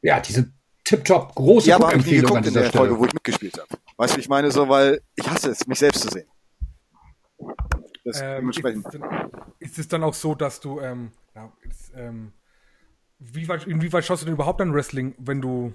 [0.00, 0.52] Ja, die sind
[0.84, 1.34] tipptopp.
[1.36, 2.72] Große ja, aber habe ich nie geguckt in der Stelle.
[2.72, 3.68] Folge, wo ich mitgespielt habe.
[3.96, 4.50] Weißt du, wie ich meine?
[4.50, 6.26] So, weil ich hasse es, mich selbst zu sehen.
[8.04, 8.84] Das Ähm, dementsprechend.
[8.86, 9.00] ist,
[9.60, 12.32] ist es dann auch so, dass du, ähm, ja, ist, ähm,
[13.32, 15.72] wie weit, inwieweit schaust du denn überhaupt an Wrestling, wenn du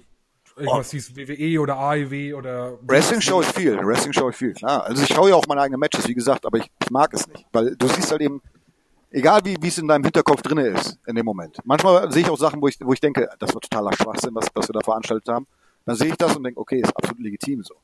[0.56, 4.84] irgendwas siehst, WWE oder AEW oder Wrestling schaue ich viel, Wrestling schaue ich viel, klar.
[4.84, 7.26] Also ich schaue ja auch meine eigenen Matches, wie gesagt, aber ich, ich mag es
[7.28, 7.46] nicht.
[7.52, 8.42] Weil du siehst halt eben,
[9.10, 11.58] egal wie es in deinem Hinterkopf drinne ist in dem Moment.
[11.64, 14.46] Manchmal sehe ich auch Sachen, wo ich, wo ich denke, das war totaler Schwachsinn, was,
[14.54, 15.46] was wir da veranstaltet haben.
[15.84, 17.74] Dann sehe ich das und denke, okay, ist absolut legitim so.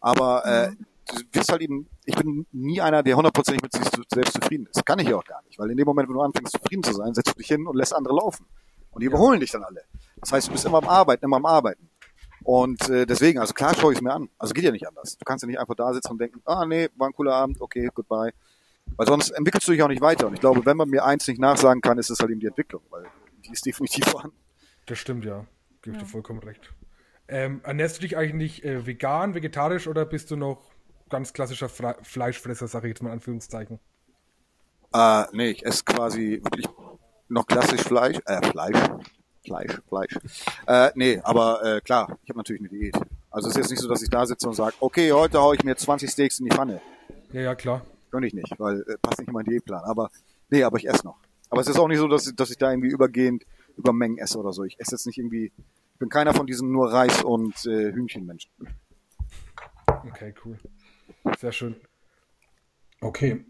[0.00, 0.70] Aber äh,
[1.06, 4.84] du wirst halt eben, ich bin nie einer, der hundertprozentig mit sich selbst zufrieden ist.
[4.86, 5.58] Kann ich ja auch gar nicht.
[5.58, 7.76] Weil in dem Moment, wenn du anfängst zufrieden zu sein, setzt du dich hin und
[7.76, 8.46] lässt andere laufen.
[8.90, 9.82] Und die überholen dich dann alle.
[10.20, 11.88] Das heißt, du bist immer am Arbeiten, immer am Arbeiten.
[12.42, 14.28] Und äh, deswegen, also klar schaue ich es mir an.
[14.38, 15.16] Also geht ja nicht anders.
[15.18, 17.60] Du kannst ja nicht einfach da sitzen und denken, ah nee, war ein cooler Abend,
[17.60, 18.32] okay, goodbye.
[18.96, 20.26] Weil sonst entwickelst du dich auch nicht weiter.
[20.26, 22.46] Und ich glaube, wenn man mir eins nicht nachsagen kann, ist es halt eben die
[22.46, 23.04] Entwicklung, weil
[23.44, 24.36] die ist definitiv vorhanden.
[24.86, 25.46] Das stimmt, ja.
[25.82, 26.72] Gebe ich dir vollkommen recht.
[27.28, 30.70] Ähm, ernährst du dich eigentlich äh, vegan, vegetarisch oder bist du noch
[31.08, 33.78] ganz klassischer Fre Fleischfresser, sage ich jetzt mal in Anführungszeichen?
[34.92, 36.66] Äh, nee, ich esse quasi wirklich
[37.30, 38.76] noch klassisch Fleisch, äh, Fleisch,
[39.44, 40.18] Fleisch, Fleisch.
[40.66, 42.94] Äh, nee, aber äh, klar, ich habe natürlich eine Diät.
[43.30, 45.52] Also es ist jetzt nicht so, dass ich da sitze und sage, okay, heute hau
[45.52, 46.80] ich mir 20 Steaks in die Pfanne.
[47.32, 47.86] Ja, ja, klar.
[48.10, 49.84] Könnte ich nicht, weil äh, passt nicht in meinen Diätplan.
[49.84, 50.10] Aber
[50.50, 51.16] nee, aber ich esse noch.
[51.48, 53.44] Aber es ist auch nicht so, dass, ich- dass ich da irgendwie übergehend
[53.76, 54.64] über Mengen esse oder so.
[54.64, 55.46] Ich esse jetzt nicht irgendwie,
[55.92, 58.50] ich bin keiner von diesen nur Reis und äh, Hühnchenmenschen.
[60.08, 60.58] Okay, cool.
[61.38, 61.76] Sehr schön.
[63.00, 63.44] Okay.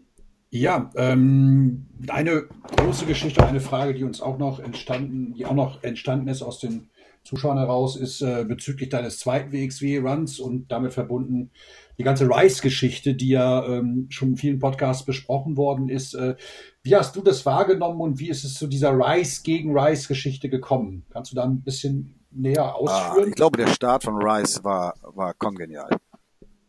[0.53, 2.43] Ja, ähm, eine
[2.77, 6.59] große Geschichte, eine Frage, die uns auch noch entstanden, die auch noch entstanden ist aus
[6.59, 6.89] den
[7.23, 11.51] Zuschauern heraus, ist äh, bezüglich deines zweiten WXW-Runs und damit verbunden
[11.97, 16.15] die ganze Rice-Geschichte, die ja ähm, schon in vielen Podcasts besprochen worden ist.
[16.15, 16.35] Äh,
[16.83, 21.05] wie hast du das wahrgenommen und wie ist es zu dieser Rice gegen Rice-Geschichte gekommen?
[21.11, 23.29] Kannst du da ein bisschen näher Ah, ausführen?
[23.29, 25.89] ich glaube, der Start von Rice war, war kongenial.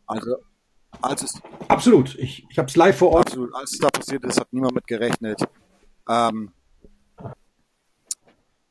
[0.06, 0.36] Also,
[1.03, 2.14] als es Absolut.
[2.16, 3.26] Ich, ich habe es live vor Ort.
[3.28, 5.42] absolut, als es da passiert ist, hat niemand mit gerechnet.
[6.09, 6.53] Ähm,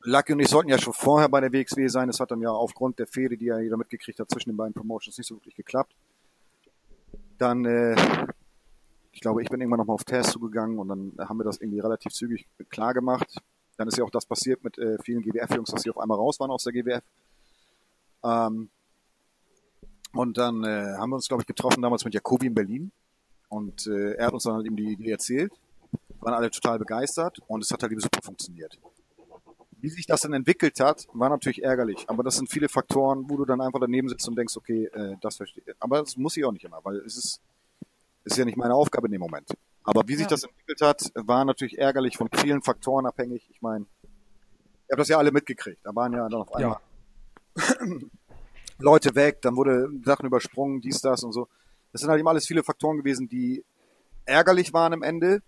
[0.03, 2.09] Lucky und ich sollten ja schon vorher bei der WXW sein.
[2.09, 4.73] Es hat dann ja aufgrund der Fehde, die ja jeder mitgekriegt hat, zwischen den beiden
[4.73, 5.93] Promotions nicht so wirklich geklappt.
[7.37, 7.95] Dann äh,
[9.11, 11.79] ich glaube, ich bin irgendwann nochmal auf Test zugegangen und dann haben wir das irgendwie
[11.79, 13.27] relativ zügig klar gemacht.
[13.77, 16.39] Dann ist ja auch das passiert mit äh, vielen GWF-Jungs, dass sie auf einmal raus
[16.39, 17.03] waren aus der GWF.
[18.23, 18.69] Ähm,
[20.13, 22.91] und dann äh, haben wir uns, glaube ich, getroffen damals mit Jacobi in Berlin.
[23.49, 25.51] Und äh, er hat uns dann halt eben die Idee erzählt.
[26.19, 28.79] Waren alle total begeistert und es hat halt eben super funktioniert.
[29.79, 32.05] Wie sich das dann entwickelt hat, war natürlich ärgerlich.
[32.07, 35.15] Aber das sind viele Faktoren, wo du dann einfach daneben sitzt und denkst, okay, äh,
[35.21, 35.73] das verstehe ich.
[35.79, 37.41] Aber das muss ich auch nicht immer, weil es ist,
[38.23, 39.49] ist ja nicht meine Aufgabe in dem Moment.
[39.83, 40.29] Aber wie sich Ja.
[40.29, 43.49] das entwickelt hat, war natürlich ärgerlich von vielen Faktoren abhängig.
[43.49, 45.79] Ich meine, ihr habt das ja alle mitgekriegt.
[45.83, 46.81] Da waren ja dann auf einmal Ja.
[48.81, 51.47] Leute weg, dann wurde Sachen übersprungen, dies, das und so.
[51.91, 53.63] Das sind halt eben alles viele Faktoren gewesen, die
[54.25, 55.41] ärgerlich waren am Ende,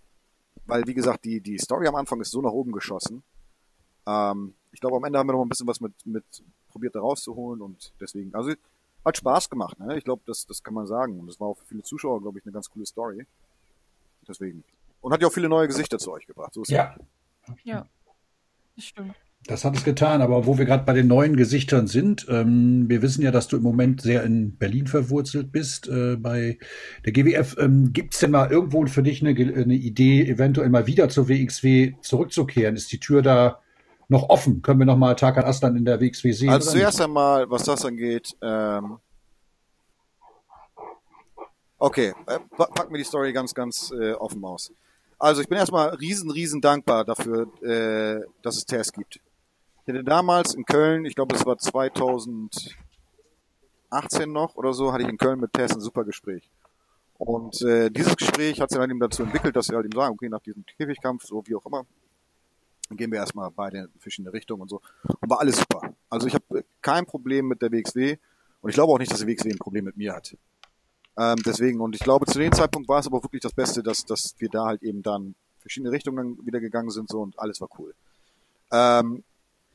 [0.66, 3.22] weil wie gesagt, die, die Story am Anfang ist so nach oben geschossen.
[4.06, 6.24] Ähm, ich glaube, am Ende haben wir noch ein bisschen was mit, mit
[6.70, 8.52] probiert da rauszuholen und deswegen, also
[9.04, 9.98] hat Spaß gemacht, ne?
[9.98, 11.20] Ich glaube, das, das kann man sagen.
[11.20, 13.26] Und das war auch für viele Zuschauer, glaube ich, eine ganz coole Story.
[14.26, 14.64] Deswegen.
[15.02, 16.54] Und hat ja auch viele neue Gesichter zu euch gebracht.
[16.54, 16.96] So ist Ja,
[17.62, 17.86] Ja,
[18.76, 19.14] das stimmt.
[19.46, 20.22] Das hat es getan.
[20.22, 23.56] Aber wo wir gerade bei den neuen Gesichtern sind, ähm, wir wissen ja, dass du
[23.56, 26.58] im Moment sehr in Berlin verwurzelt bist äh, bei
[27.04, 27.56] der GWF.
[27.58, 31.28] Ähm, Gibt es denn mal irgendwo für dich eine, eine Idee, eventuell mal wieder zur
[31.28, 32.74] WXW zurückzukehren?
[32.76, 33.60] Ist die Tür da
[34.08, 34.62] noch offen?
[34.62, 36.50] Können wir noch mal Tarkan Aslan in der WXW sehen?
[36.50, 38.98] Also zuerst einmal, was das angeht, ähm,
[41.78, 44.72] okay, äh, pa- packen wir die Story ganz, ganz äh, offen aus.
[45.18, 49.20] Also ich bin erstmal riesen, riesen dankbar dafür, äh, dass es TES gibt.
[49.86, 52.72] Ich hatte damals in Köln, ich glaube, das war 2018
[54.32, 56.48] noch oder so, hatte ich in Köln mit TES ein super Gespräch.
[57.18, 60.14] Und äh, dieses Gespräch hat sich dann eben dazu entwickelt, dass wir halt eben sagen,
[60.14, 61.84] okay, nach diesem Käfigkampf, so wie auch immer,
[62.90, 64.80] gehen wir erstmal beide in verschiedene Richtungen und so.
[65.20, 65.94] Und war alles super.
[66.08, 68.16] Also ich habe kein Problem mit der WXW
[68.62, 70.34] und ich glaube auch nicht, dass die WXW ein Problem mit mir hat.
[71.18, 74.06] Ähm, deswegen, und ich glaube, zu dem Zeitpunkt war es aber wirklich das Beste, dass,
[74.06, 77.68] dass wir da halt eben dann verschiedene Richtungen wieder gegangen sind so und alles war
[77.78, 77.94] cool.
[78.72, 79.22] Ähm,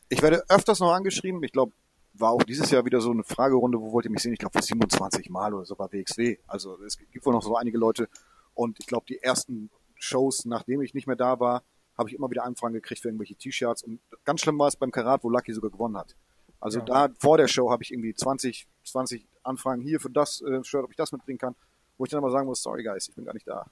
[0.10, 1.44] ich werde öfters noch angeschrieben.
[1.44, 1.72] Ich glaube,
[2.14, 4.34] war auch dieses Jahr wieder so eine Fragerunde, wo wollt ihr mich sehen?
[4.34, 6.38] Ich glaube, 27 Mal oder so bei WXW.
[6.48, 8.10] Also es gibt wohl noch so einige Leute.
[8.56, 11.64] Und ich glaube, die ersten Shows, nachdem ich nicht mehr da war,
[11.98, 13.84] habe ich immer wieder Anfragen gekriegt für irgendwelche T-Shirts.
[13.84, 16.16] Und ganz schlimm war es beim Karat, wo Lucky sogar gewonnen hat.
[16.60, 16.86] Also Ja.
[16.86, 20.84] da vor der Show habe ich irgendwie 20, 20 Anfragen hier für das äh, Shirt,
[20.84, 21.56] ob ich das mitbringen kann.
[21.98, 23.66] Wo ich dann aber sagen muss, sorry guys, ich bin gar nicht da.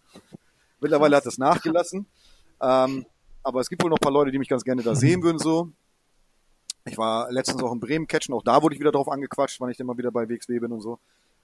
[0.80, 2.06] Mittlerweile hat das nachgelassen.
[2.62, 3.06] Ähm,
[3.44, 5.40] aber es gibt wohl noch ein paar Leute, die mich ganz gerne da sehen würden
[5.40, 5.72] so.
[6.88, 9.70] Ich war letztens auch in Bremen catchen, auch da wurde ich wieder drauf angequatscht, wann
[9.70, 11.00] ich mal wieder bei WXW bin und so.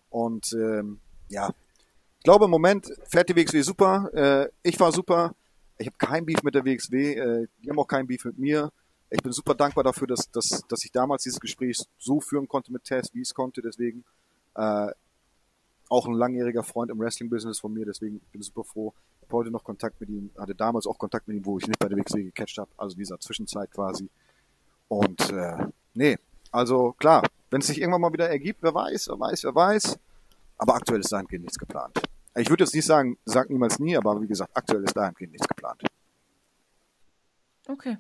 [0.10, 1.50] Und ähm, ja,
[2.20, 4.10] ich glaube im Moment fährt die WXW super.
[4.14, 5.36] Äh, ich war super.
[5.78, 7.14] Ich habe kein Beef mit der WXW.
[7.14, 8.72] Äh, die haben auch kein Beef mit mir.
[9.10, 12.72] Ich bin super dankbar dafür, dass, dass, dass ich damals dieses Gespräch so führen konnte
[12.72, 13.62] mit Tess, wie ich es konnte.
[13.62, 14.04] Deswegen
[14.56, 14.88] äh,
[15.90, 17.86] auch ein langjähriger Freund im Wrestling-Business von mir.
[17.86, 18.94] Deswegen bin ich super froh.
[19.22, 20.32] Ich heute noch Kontakt mit ihm.
[20.38, 22.72] Hatte damals auch Kontakt mit ihm, wo ich nicht bei der WXW gecatcht habe.
[22.78, 24.10] Also dieser Zwischenzeit quasi.
[24.94, 25.58] Und äh,
[25.96, 26.18] nee,
[26.52, 29.98] also klar, wenn es sich irgendwann mal wieder ergibt, wer weiß, wer weiß, wer weiß.
[30.60, 32.00] Aber aktuell ist dahingehend nichts geplant.
[32.36, 35.48] Ich würde jetzt nicht sagen, sag niemals nie, aber wie gesagt, aktuell ist dahingehend nichts
[35.48, 35.82] geplant.
[37.68, 37.98] Okay.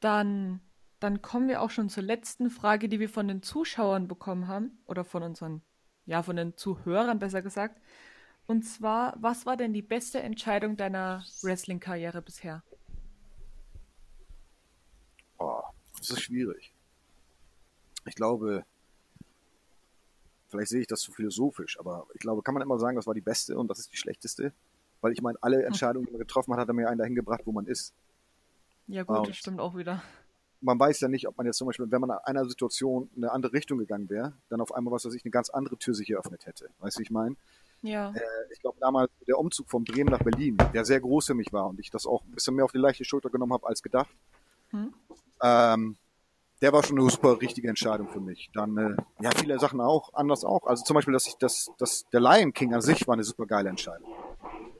[0.00, 0.60] Dann,
[0.98, 4.82] dann kommen wir auch schon zur letzten Frage, die wir von den Zuschauern bekommen haben.
[4.86, 5.62] Oder von unseren,
[6.06, 7.80] ja, von den Zuhörern besser gesagt.
[8.46, 12.64] Und zwar, was war denn die beste Entscheidung deiner Wrestling-Karriere bisher?
[16.08, 16.72] Das ist schwierig.
[18.06, 18.64] Ich glaube,
[20.48, 23.14] vielleicht sehe ich das zu philosophisch, aber ich glaube, kann man immer sagen, das war
[23.14, 24.52] die beste und das ist die schlechteste?
[25.00, 27.42] Weil ich meine, alle Entscheidungen, die man getroffen hat, hat er mir einen dahin gebracht,
[27.44, 27.94] wo man ist.
[28.86, 30.02] Ja gut, Ah, das stimmt auch wieder.
[30.60, 33.24] Man weiß ja nicht, ob man jetzt zum Beispiel, wenn man in einer Situation in
[33.24, 35.94] eine andere Richtung gegangen wäre, dann auf einmal, was weiß ich, eine ganz andere Tür
[35.94, 36.70] sich eröffnet hätte.
[36.80, 37.36] Weißt du, ich meine?
[37.82, 38.12] Ja.
[38.14, 41.52] Äh, ich glaube damals der Umzug von Bremen nach Berlin, der sehr groß für mich
[41.52, 43.82] war und ich das auch ein bisschen mehr auf die leichte Schulter genommen habe als
[43.82, 44.14] gedacht.
[44.70, 44.94] Hm?
[45.44, 45.96] Ähm,
[46.62, 48.50] der war schon eine super richtige Entscheidung für mich.
[48.54, 50.66] Dann äh, ja viele Sachen auch anders auch.
[50.66, 53.44] Also zum Beispiel, dass ich das, dass der Lion King an sich war eine super
[53.44, 54.08] geile Entscheidung.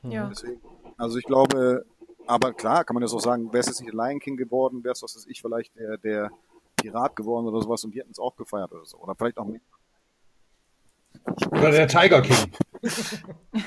[0.01, 0.27] Ja.
[0.27, 0.59] Deswegen,
[0.97, 1.85] also ich glaube,
[2.25, 4.83] aber klar kann man jetzt auch sagen, wäre es jetzt nicht der Lion King geworden,
[4.83, 6.31] wäre es was weiß ich vielleicht der der
[6.75, 9.45] Pirat geworden oder sowas und die hätten es auch gefeiert oder so oder vielleicht auch
[9.45, 9.61] mehr.
[11.51, 12.51] Oder der Tiger King.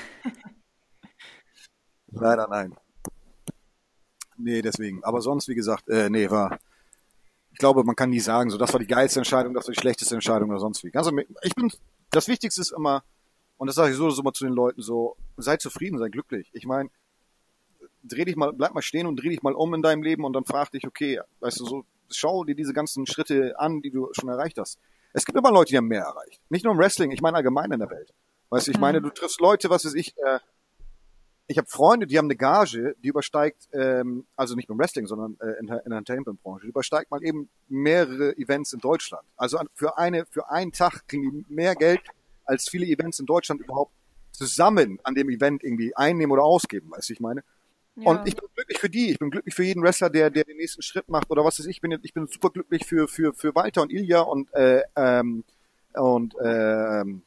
[2.11, 2.75] Leider nein.
[4.37, 5.03] Nee, deswegen.
[5.03, 6.59] Aber sonst, wie gesagt, äh, nee, war.
[7.59, 9.81] Ich glaube, man kann nie sagen, so das war die geilste Entscheidung, das war die
[9.81, 10.91] schlechteste Entscheidung oder sonst wie.
[10.91, 11.69] Ganz im- ich bin,
[12.09, 13.03] das Wichtigste ist immer,
[13.57, 16.49] und das sage ich so so mal zu den Leuten so, sei zufrieden, sei glücklich.
[16.53, 16.89] Ich meine,
[18.01, 20.31] dreh dich mal, bleib mal stehen und dreh dich mal um in deinem Leben und
[20.31, 24.07] dann frag dich, okay, weißt du, so, schau dir diese ganzen Schritte an, die du
[24.13, 24.79] schon erreicht hast.
[25.11, 26.39] Es gibt immer Leute, die haben mehr erreicht.
[26.47, 28.13] Nicht nur im Wrestling, ich meine allgemein in der Welt.
[28.51, 30.39] Weißt du, ich meine, du triffst Leute, was weiß ich, äh,
[31.49, 35.35] ich habe Freunde, die haben eine Gage, die übersteigt, ähm, also nicht beim Wrestling, sondern
[35.41, 39.23] äh, in der in der Entertainment-Branche, die übersteigt mal eben mehrere Events in Deutschland.
[39.35, 42.01] Also an, für eine, für einen Tag kriegen die mehr Geld,
[42.45, 43.91] als viele Events in Deutschland überhaupt
[44.31, 47.43] zusammen an dem Event irgendwie einnehmen oder ausgeben, weißt du, ich meine.
[47.95, 48.11] Ja.
[48.11, 49.09] Und ich bin glücklich für die.
[49.09, 51.65] Ich bin glücklich für jeden Wrestler, der, der den nächsten Schritt macht oder was weiß
[51.65, 51.77] ich.
[51.77, 55.43] Ich bin, ich bin super glücklich für, für, für Walter und Ilja und, äh, ähm,
[55.95, 57.23] und ähm,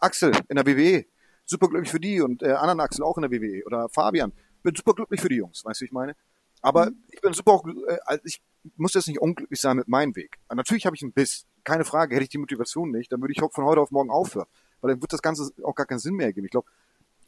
[0.00, 1.04] Axel in der WWE.
[1.46, 4.32] Super glücklich für die und äh, anderen Axel auch in der WWE oder Fabian.
[4.62, 6.16] Bin super glücklich für die Jungs, weißt du, wie ich meine?
[6.60, 8.42] Aber ich bin super, äh, also ich
[8.76, 10.38] muss jetzt nicht unglücklich sein mit meinem Weg.
[10.52, 12.14] Natürlich habe ich einen Biss, keine Frage.
[12.14, 14.48] Hätte ich die Motivation nicht, dann würde ich von heute auf morgen aufhören.
[14.80, 16.46] Weil dann wird das Ganze auch gar keinen Sinn mehr ergeben.
[16.46, 16.68] Ich glaube,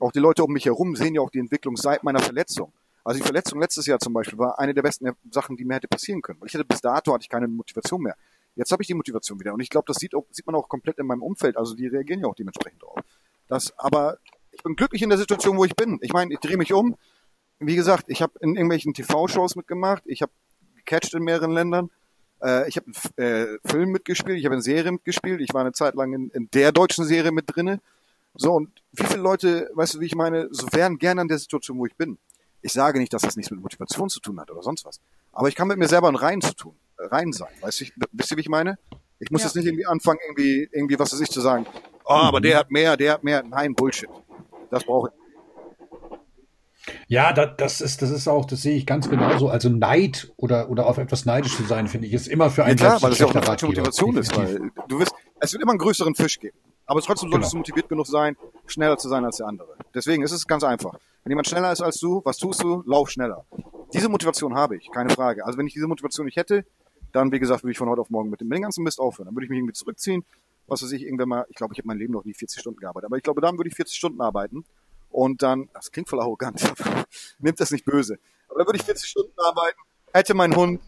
[0.01, 2.73] auch die Leute um mich herum sehen ja auch die Entwicklung seit meiner Verletzung.
[3.05, 5.89] Also die Verletzung letztes Jahr zum Beispiel war eine der besten Sachen, die mir hätte
[5.89, 6.41] passieren können.
[6.41, 8.17] Weil ich hatte bis dato hatte ich keine Motivation mehr.
[8.55, 10.69] Jetzt habe ich die Motivation wieder und ich glaube, das sieht, auch, sieht man auch
[10.69, 11.57] komplett in meinem Umfeld.
[11.57, 12.99] Also die reagieren ja auch dementsprechend drauf.
[13.49, 14.19] Das, aber
[14.53, 15.99] ich bin glücklich in der Situation, wo ich bin.
[16.03, 16.97] Ich meine, ich drehe mich um.
[17.61, 20.03] Wie gesagt, ich habe in irgendwelchen TV-Shows mitgemacht.
[20.07, 20.33] Ich habe
[20.77, 21.91] gecatcht in mehreren Ländern.
[22.43, 22.87] Äh, ich habe
[23.17, 24.39] einen äh, Film mitgespielt.
[24.39, 25.41] Ich habe in Serien mitgespielt.
[25.41, 27.81] Ich war eine Zeit lang in, in der deutschen Serie mit drinne.
[28.35, 31.39] So, und wie viele Leute, weißt du, wie ich meine, so wären gerne an der
[31.39, 32.19] Situation, wo ich bin.
[32.61, 35.01] Ich sage nicht, dass das nichts mit Motivation zu tun hat oder sonst was.
[35.33, 37.49] Aber ich kann mit mir selber in Rein zu tun, äh, rein sein.
[37.61, 38.79] Weißt du, ich, wisst ihr, wie ich meine?
[39.19, 39.47] Ich muss Ja.
[39.49, 41.67] jetzt nicht irgendwie anfangen, irgendwie, irgendwie, was weiß ich, zu sagen,
[42.09, 43.43] oh, aber der hat mehr, der hat mehr.
[43.43, 44.09] Nein, Bullshit.
[44.71, 45.15] Das brauche ich.
[47.07, 49.49] Ja, da, das ist, das ist auch, das sehe ich ganz genauso.
[49.49, 52.67] Also Neid oder, oder auf etwas neidisch zu sein, finde ich, ist immer für Ja,
[52.69, 53.67] einen klar, selbst weil das ja auch eine falsche.
[53.67, 56.57] Motivation ist, weil du wirst, es wird immer einen größeren Fisch geben.
[56.87, 57.63] Aber trotzdem solltest Genau.
[57.65, 58.37] du motiviert genug sein,
[58.67, 59.69] schneller zu sein als der andere.
[59.95, 60.95] Deswegen ist es ganz einfach.
[61.25, 62.83] Wenn jemand schneller ist als du, was tust du?
[62.87, 63.45] Lauf schneller.
[63.93, 65.45] Diese Motivation habe ich, keine Frage.
[65.45, 66.65] Also wenn ich diese Motivation nicht hätte,
[67.13, 69.27] dann, wie gesagt, würde ich von heute auf morgen mit dem ganzen Mist aufhören.
[69.27, 70.25] Dann würde ich mich irgendwie zurückziehen.
[70.69, 72.79] Was weiß ich, irgendwann mal, ich glaube, ich habe mein Leben noch nie 40 Stunden
[72.79, 73.07] gearbeitet.
[73.07, 74.65] Aber ich glaube, dann würde ich 40 Stunden arbeiten.
[75.11, 76.63] Und dann, das klingt voll arrogant,
[77.39, 78.19] nimmt das nicht böse.
[78.49, 79.79] Aber dann würde ich 40 Stunden arbeiten,
[80.13, 80.81] hätte mein Hund,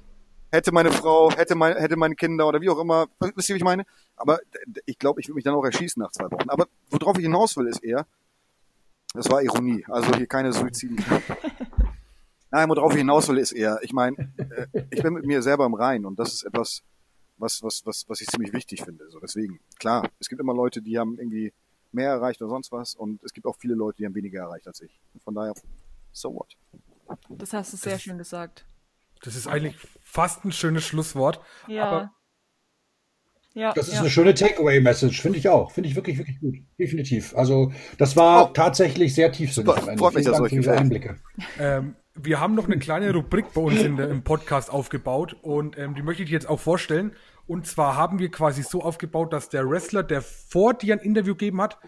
[0.52, 3.06] hätte meine Frau, hätte, mein, hätte meine Kinder oder wie auch immer.
[3.34, 3.84] Wisst ihr, wie ich meine?
[4.16, 4.38] Aber
[4.84, 6.50] ich glaube, ich würde mich dann auch erschießen nach zwei Wochen.
[6.50, 8.06] Aber worauf ich hinaus will, ist eher,
[9.14, 9.84] das war Ironie.
[9.88, 11.02] Also hier keine Suizid.
[12.50, 14.16] Nein, worauf ich hinaus will, ist eher, ich meine,
[14.72, 16.82] äh, ich bin mit mir selber im Rein und das ist etwas,
[17.40, 19.08] was, was, was, was ich ziemlich wichtig finde.
[19.10, 21.52] So, deswegen, klar, es gibt immer Leute, die haben irgendwie
[21.92, 24.66] mehr erreicht oder sonst was und es gibt auch viele Leute, die haben weniger erreicht
[24.66, 25.00] als ich.
[25.24, 25.54] Von daher,
[26.12, 26.56] so what?
[27.28, 28.64] Das hast du sehr schön gesagt.
[29.22, 31.40] Das ist eigentlich fast ein schönes Schlusswort.
[31.66, 31.84] Ja.
[31.84, 32.10] Aber
[33.52, 34.00] ja, Das ist ja.
[34.00, 35.72] eine schöne Takeaway-Message, finde ich auch.
[35.72, 36.54] Finde ich wirklich, wirklich gut.
[36.78, 37.34] Definitiv.
[37.36, 38.52] Also, das war Oh.
[38.52, 40.72] tatsächlich sehr tiefsinnig freut mich, Vielen dass Dank euch für.
[40.72, 41.16] Einblicke.
[41.58, 45.76] Ähm, wir haben noch eine kleine Rubrik bei uns in der, im Podcast aufgebaut und
[45.78, 47.12] ähm, die möchte ich jetzt auch vorstellen.
[47.50, 51.34] Und zwar haben wir quasi so aufgebaut, dass der Wrestler, der vor dir ein Interview
[51.34, 51.78] gegeben hat,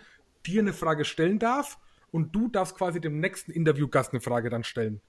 [0.45, 1.79] dir eine Frage stellen darf
[2.11, 5.01] und du darfst quasi dem nächsten Interviewgast eine Frage dann stellen.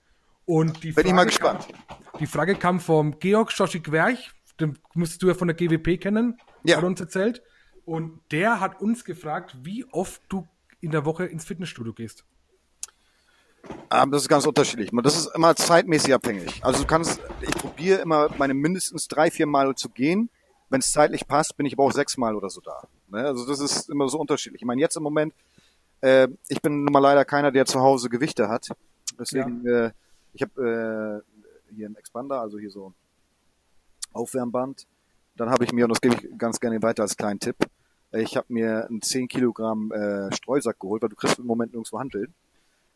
[0.45, 1.57] Und die Bin ich mal Kam,
[2.19, 4.29] die Frage kam vom Georg Schoshi Querch,
[4.59, 6.77] den müsstest du ja von der GWP kennen, Ja.
[6.77, 7.41] hat uns erzählt.
[7.83, 10.47] Und der hat uns gefragt, wie oft du
[10.81, 12.25] in der Woche ins Fitnessstudio gehst.
[13.89, 14.91] Ähm, das ist ganz unterschiedlich.
[15.01, 16.63] Das ist immer zeitmäßig abhängig.
[16.63, 20.29] Also du kannst, ich probiere immer meine mindestens drei, vier Mal zu gehen.
[20.73, 22.87] Wenn es zeitlich passt, bin ich aber auch sechs Mal oder so da.
[23.09, 23.27] Ne?
[23.27, 24.59] Also das ist immer so unterschiedlich.
[24.63, 25.31] Ich meine, jetzt im Moment,
[26.01, 28.69] äh, ich bin nun mal leider keiner, der zu Hause Gewichte hat.
[29.19, 29.91] Deswegen, äh,
[30.33, 31.23] ich habe
[31.69, 32.95] äh, hier einen Expander, also hier so ein
[34.13, 34.87] Aufwärmband.
[35.35, 37.57] Dann habe ich mir, und das gebe ich ganz gerne weiter als kleinen Tipp,
[38.11, 41.73] äh, ich habe mir einen 10 Kilogramm äh, Streusack geholt, weil du kriegst im Moment
[41.73, 42.33] nirgendwo Handeln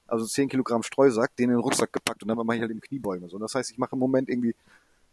[0.07, 2.81] also 10 Kilogramm Streusack, den in den Rucksack gepackt und dann mache ich halt im
[2.81, 3.29] Kniebeugen.
[3.29, 3.37] So.
[3.37, 4.55] Das heißt, ich mache im Moment irgendwie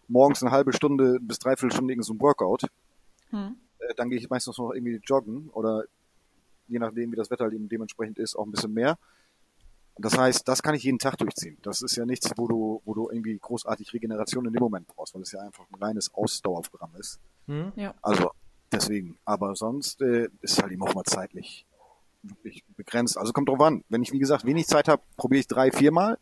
[0.08, 2.66] morgens eine halbe Stunde bis dreiviertel Stunde irgend so ein Workout.
[3.30, 3.56] Hm.
[3.78, 5.84] Äh, dann gehe ich meistens noch irgendwie joggen oder
[6.68, 8.98] je nachdem, wie das Wetter eben dementsprechend ist, auch ein bisschen mehr.
[9.96, 11.56] Das heißt, das kann ich jeden Tag durchziehen.
[11.62, 15.14] Das ist ja nichts, wo du, wo du irgendwie großartig Regeneration in dem Moment brauchst,
[15.14, 17.20] weil es ja einfach ein reines Ausdauerprogramm ist.
[17.76, 17.94] Ja.
[18.02, 18.32] Also
[18.72, 19.18] deswegen.
[19.24, 21.64] Aber sonst äh, ist halt eben auch mal zeitlich
[22.22, 23.18] wirklich begrenzt.
[23.18, 23.84] Also kommt drauf an.
[23.88, 26.18] Wenn ich, wie gesagt, wenig Zeit habe, probiere ich drei, viermal.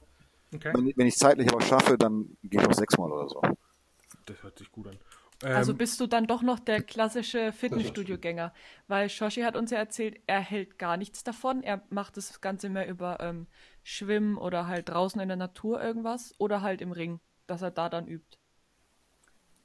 [0.54, 0.72] Okay.
[0.74, 3.40] Wenn, wenn ich zeitlich aber schaffe, dann gehe ich auch sechsmal oder so.
[4.26, 4.98] Das hört sich gut an.
[5.42, 8.52] Ähm, Also bist du dann doch noch der klassische Fitnessstudio-Gänger.
[8.88, 11.62] Weil Shoshi hat uns ja erzählt, er hält gar nichts davon.
[11.62, 13.46] Er macht das Ganze mehr über ähm,
[13.82, 17.88] Schwimmen oder halt draußen in der Natur irgendwas oder halt im Ring, dass er da
[17.88, 18.38] dann übt.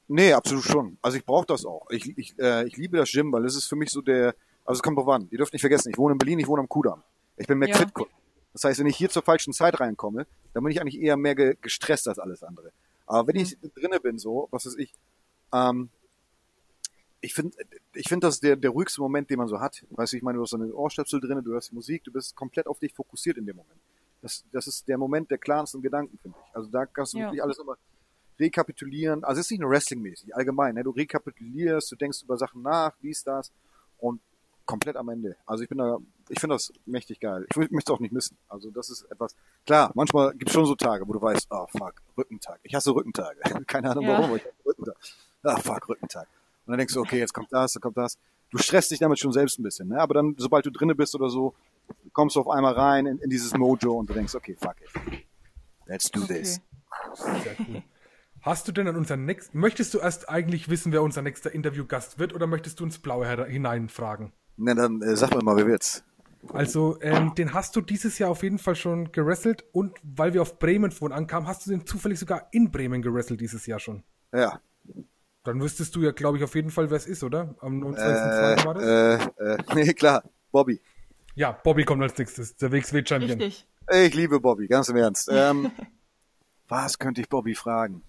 [0.08, 0.98] Nee, absolut schon.
[1.02, 1.86] Also ich brauche das auch.
[1.90, 4.34] Ich, ich, äh, ich liebe das Gym, weil es ist für mich so der,
[4.64, 5.28] also es kommt drauf an.
[5.30, 7.02] Ihr dürft nicht vergessen, ich wohne in Berlin, ich wohne am Kudamm.
[7.36, 7.78] Ich bin Ja.
[7.78, 8.08] McFit.
[8.54, 11.34] Das heißt, wenn ich hier zur falschen Zeit reinkomme, dann bin ich eigentlich eher mehr
[11.34, 12.72] ge gestresst als alles andere.
[13.08, 14.92] Aber wenn ich drinne bin, so, was weiß ich,
[15.52, 15.88] ähm,
[17.20, 17.56] ich finde,
[17.94, 19.84] ich finde, das der, der ruhigste Moment, den man so hat.
[19.90, 22.12] Weißt du, ich meine, du hast so eine Ohrstöpsel drinne, du hörst die Musik, du
[22.12, 23.80] bist komplett auf dich fokussiert in dem Moment.
[24.22, 26.54] Das, das ist der Moment der klarsten Gedanken, finde ich.
[26.54, 27.24] Also da kannst du Ja.
[27.26, 27.76] wirklich alles nochmal
[28.38, 29.24] rekapitulieren.
[29.24, 30.74] Also es ist nicht nur Wrestling-mäßig, allgemein.
[30.74, 30.84] Ne?
[30.84, 33.50] Du rekapitulierst, du denkst über Sachen nach, dies, das
[33.98, 34.20] und
[34.64, 35.36] komplett am Ende.
[35.46, 35.98] Also ich bin da,
[36.28, 37.46] ich finde das mächtig geil.
[37.50, 38.36] Ich möchte es auch nicht missen.
[38.48, 39.34] Also das ist etwas,
[39.66, 42.58] klar, manchmal gibt es schon so Tage, wo du weißt, oh fuck, Rückentag.
[42.62, 43.38] Ich hasse Rückentage.
[43.66, 44.10] Keine Ahnung Ja.
[44.10, 44.96] warum, aber ich hasse Rückentag.
[45.44, 46.26] Ah fuck, Rückentag.
[46.66, 48.18] Und dann denkst du, okay, jetzt kommt das, dann kommt das.
[48.50, 50.00] Du stresst dich damit schon selbst ein bisschen, ne?
[50.00, 51.54] Aber dann, sobald du drinne bist oder so,
[52.12, 55.24] kommst du auf einmal rein in, in dieses Mojo und du denkst, okay, fuck it.
[55.86, 56.60] Let's do this.
[57.12, 57.40] Okay.
[57.42, 57.82] Sehr cool.
[58.42, 62.18] Hast du denn an unseren nächsten, möchtest du erst eigentlich wissen, wer unser nächster Interviewgast
[62.18, 64.32] wird oder möchtest du ins Blaue hineinfragen?
[64.56, 66.04] Na, dann äh, sag mir mal, wer wird's?
[66.52, 70.42] Also, ähm, den hast du dieses Jahr auf jeden Fall schon gerasselt und weil wir
[70.42, 74.02] auf Bremen vorhin ankamen, hast du den zufällig sogar in Bremen gerasselt dieses Jahr schon.
[74.32, 74.60] Ja.
[75.44, 77.54] Dann wüsstest du ja, glaube ich, auf jeden Fall, wer es ist, oder?
[77.60, 78.60] Am 29.02.
[78.60, 78.84] Äh, war das?
[78.84, 80.22] äh, äh, nee, klar.
[80.52, 80.80] Bobby.
[81.34, 83.40] Ja, Bobby kommt als nächstes, der WXW-Champion.
[83.40, 83.66] Richtig.
[83.90, 85.28] Ich liebe Bobby, ganz im Ernst.
[85.32, 85.70] Ähm,
[86.68, 88.02] was könnte ich Bobby fragen?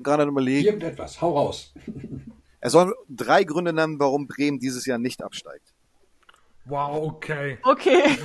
[0.00, 0.66] Bin gerade überlegen.
[0.66, 1.74] Irgendetwas, hau raus.
[2.62, 5.72] Er soll drei Gründe nennen, warum Bremen dieses Jahr nicht absteigt.
[6.66, 7.56] Wow, okay.
[7.62, 8.02] Okay.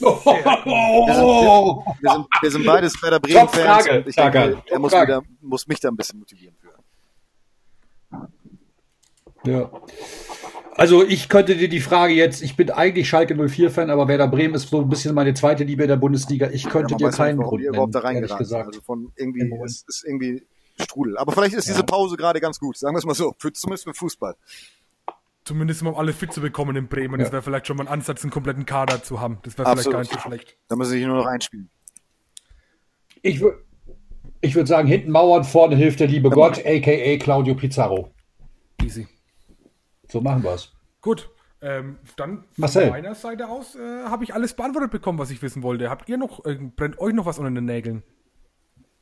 [0.00, 5.78] Oh, Wir sind, wir sind beides Werder Bremen-Fans ich denke, er muss, wieder, muss mich
[5.78, 6.72] da ein bisschen motivieren für.
[9.48, 9.70] Ja.
[10.76, 14.54] Also ich könnte dir die Frage jetzt, ich bin eigentlich Schalke 04-Fan, aber Werder Bremen
[14.54, 16.50] ist so ein bisschen meine zweite Liebe in der Bundesliga.
[16.50, 18.66] Ich könnte dir ja nicht, keinen warum Grund überhaupt da nennen, ehrlich gesagt.
[18.68, 20.42] Also von irgendwie, es ist irgendwie
[20.80, 21.18] Strudel.
[21.18, 23.84] Aber vielleicht ist diese Pause gerade ganz gut, sagen wir es mal so, für, zumindest
[23.84, 24.36] für Fußball.
[25.44, 27.18] Zumindest mal alle fit zu bekommen in Bremen.
[27.18, 27.32] Das Ja.
[27.32, 29.38] wäre vielleicht schon mal ein Ansatz, einen kompletten Kader zu haben.
[29.42, 30.58] Das wäre vielleicht gar nicht so schlecht.
[30.68, 31.70] Da müssen sie sich nur noch einspielen.
[33.22, 33.64] Ich würde
[34.40, 37.16] ich würd sagen, hinten Mauern, vorne hilft der liebe Gott, a.k.a.
[37.18, 38.12] Claudio Pizarro.
[38.82, 39.08] Easy.
[40.08, 40.72] So machen wir's.
[41.00, 41.30] Gut.
[41.60, 42.82] Ähm, dann Marcel.
[42.82, 45.90] von meiner Seite aus äh, habe ich alles beantwortet bekommen, was ich wissen wollte.
[45.90, 48.04] Habt ihr noch, äh, brennt euch noch was unter den Nägeln?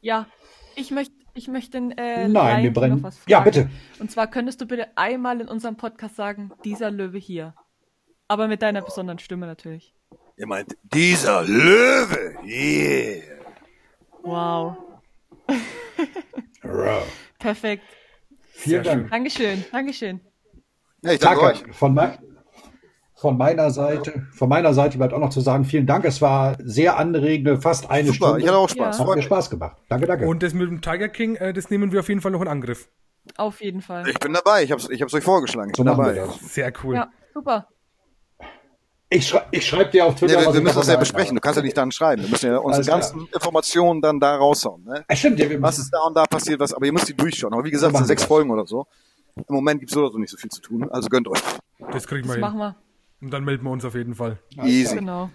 [0.00, 0.26] Ja,
[0.74, 3.30] ich möchte ich möchte äh, Nein, wir brennen- noch was fragen.
[3.30, 3.70] Ja, bitte.
[4.00, 7.54] Und zwar könntest du bitte einmal in unserem Podcast sagen, dieser Löwe hier.
[8.28, 9.94] Aber mit deiner besonderen Stimme natürlich.
[10.36, 13.22] Ihr meint, dieser Löwe, yeah.
[14.22, 14.76] Wow.
[17.38, 17.84] Perfekt.
[18.40, 19.10] Vielen Sehr Dank.
[19.10, 19.64] Dankeschön.
[19.70, 20.20] Dankeschön.
[21.02, 21.58] Ja, ich danke euch.
[21.60, 21.74] Danke.
[21.74, 22.18] Von, mei-
[23.18, 26.04] von meiner Seite, von meiner Seite bleibt auch noch zu sagen, vielen Dank.
[26.04, 28.40] Es war sehr anregende, fast eine Super, Stunde.
[28.40, 28.98] ich hatte auch Spaß.
[28.98, 29.06] Ja.
[29.08, 29.76] Hat mir Spaß gemacht.
[29.88, 30.28] Danke, danke.
[30.28, 32.48] Und das mit dem Tiger King, äh, das nehmen wir auf jeden Fall noch in
[32.48, 32.88] Angriff.
[33.38, 34.08] Auf jeden Fall.
[34.08, 35.70] Ich bin dabei, ich hab's, ich hab's euch vorgeschlagen.
[35.70, 36.14] Ich so bin dabei.
[36.14, 36.28] wir.
[36.42, 36.94] Sehr cool.
[36.94, 37.66] Ja, super.
[39.08, 40.96] Ich, schrei ich schreibe dir auf Nee, Twitter, wir, was wir ich müssen das ja
[40.96, 41.34] besprechen.
[41.36, 42.22] Du kannst ja nicht dann schreiben.
[42.22, 42.98] Wir müssen ja unsere Alles klar.
[43.00, 44.84] ganzen Informationen dann da raushauen.
[44.84, 45.04] Ne?
[45.08, 47.14] Ah, stimmt, ja, wir Was ist da und da passiert, was, aber ihr müsst die
[47.16, 47.52] durchschauen.
[47.54, 48.28] Aber wie gesagt, es sind wir sechs das.
[48.28, 48.86] Folgen oder so.
[49.36, 50.88] Im Moment gibt's so oder so nicht so viel zu tun.
[50.90, 51.40] Also gönnt euch.
[51.92, 52.40] Das kriegen wir Das hin.
[52.40, 52.76] machen wir.
[53.20, 54.38] Und dann melden wir uns auf jeden Fall.
[54.62, 54.96] Easy.
[54.96, 55.30] Genau.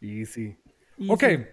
[0.00, 0.56] Easy.
[0.98, 1.10] Easy.
[1.10, 1.46] Okay.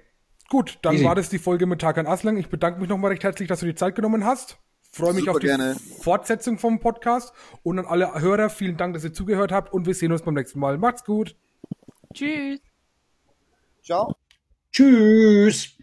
[0.49, 1.05] Gut, dann Easy.
[1.05, 2.37] war das die Folge mit Tarkan Aslang.
[2.37, 4.57] Ich bedanke mich nochmal recht herzlich, dass du die Zeit genommen hast.
[4.91, 5.75] Freue mich Super auf die gerne.
[6.01, 7.33] Fortsetzung vom Podcast.
[7.63, 9.71] Und an alle Hörer, vielen Dank, dass ihr zugehört habt.
[9.71, 10.77] Und wir sehen uns beim nächsten Mal.
[10.77, 11.35] Macht's gut.
[12.13, 12.59] Tschüss.
[13.81, 14.15] Ciao.
[14.71, 15.77] Tschüss.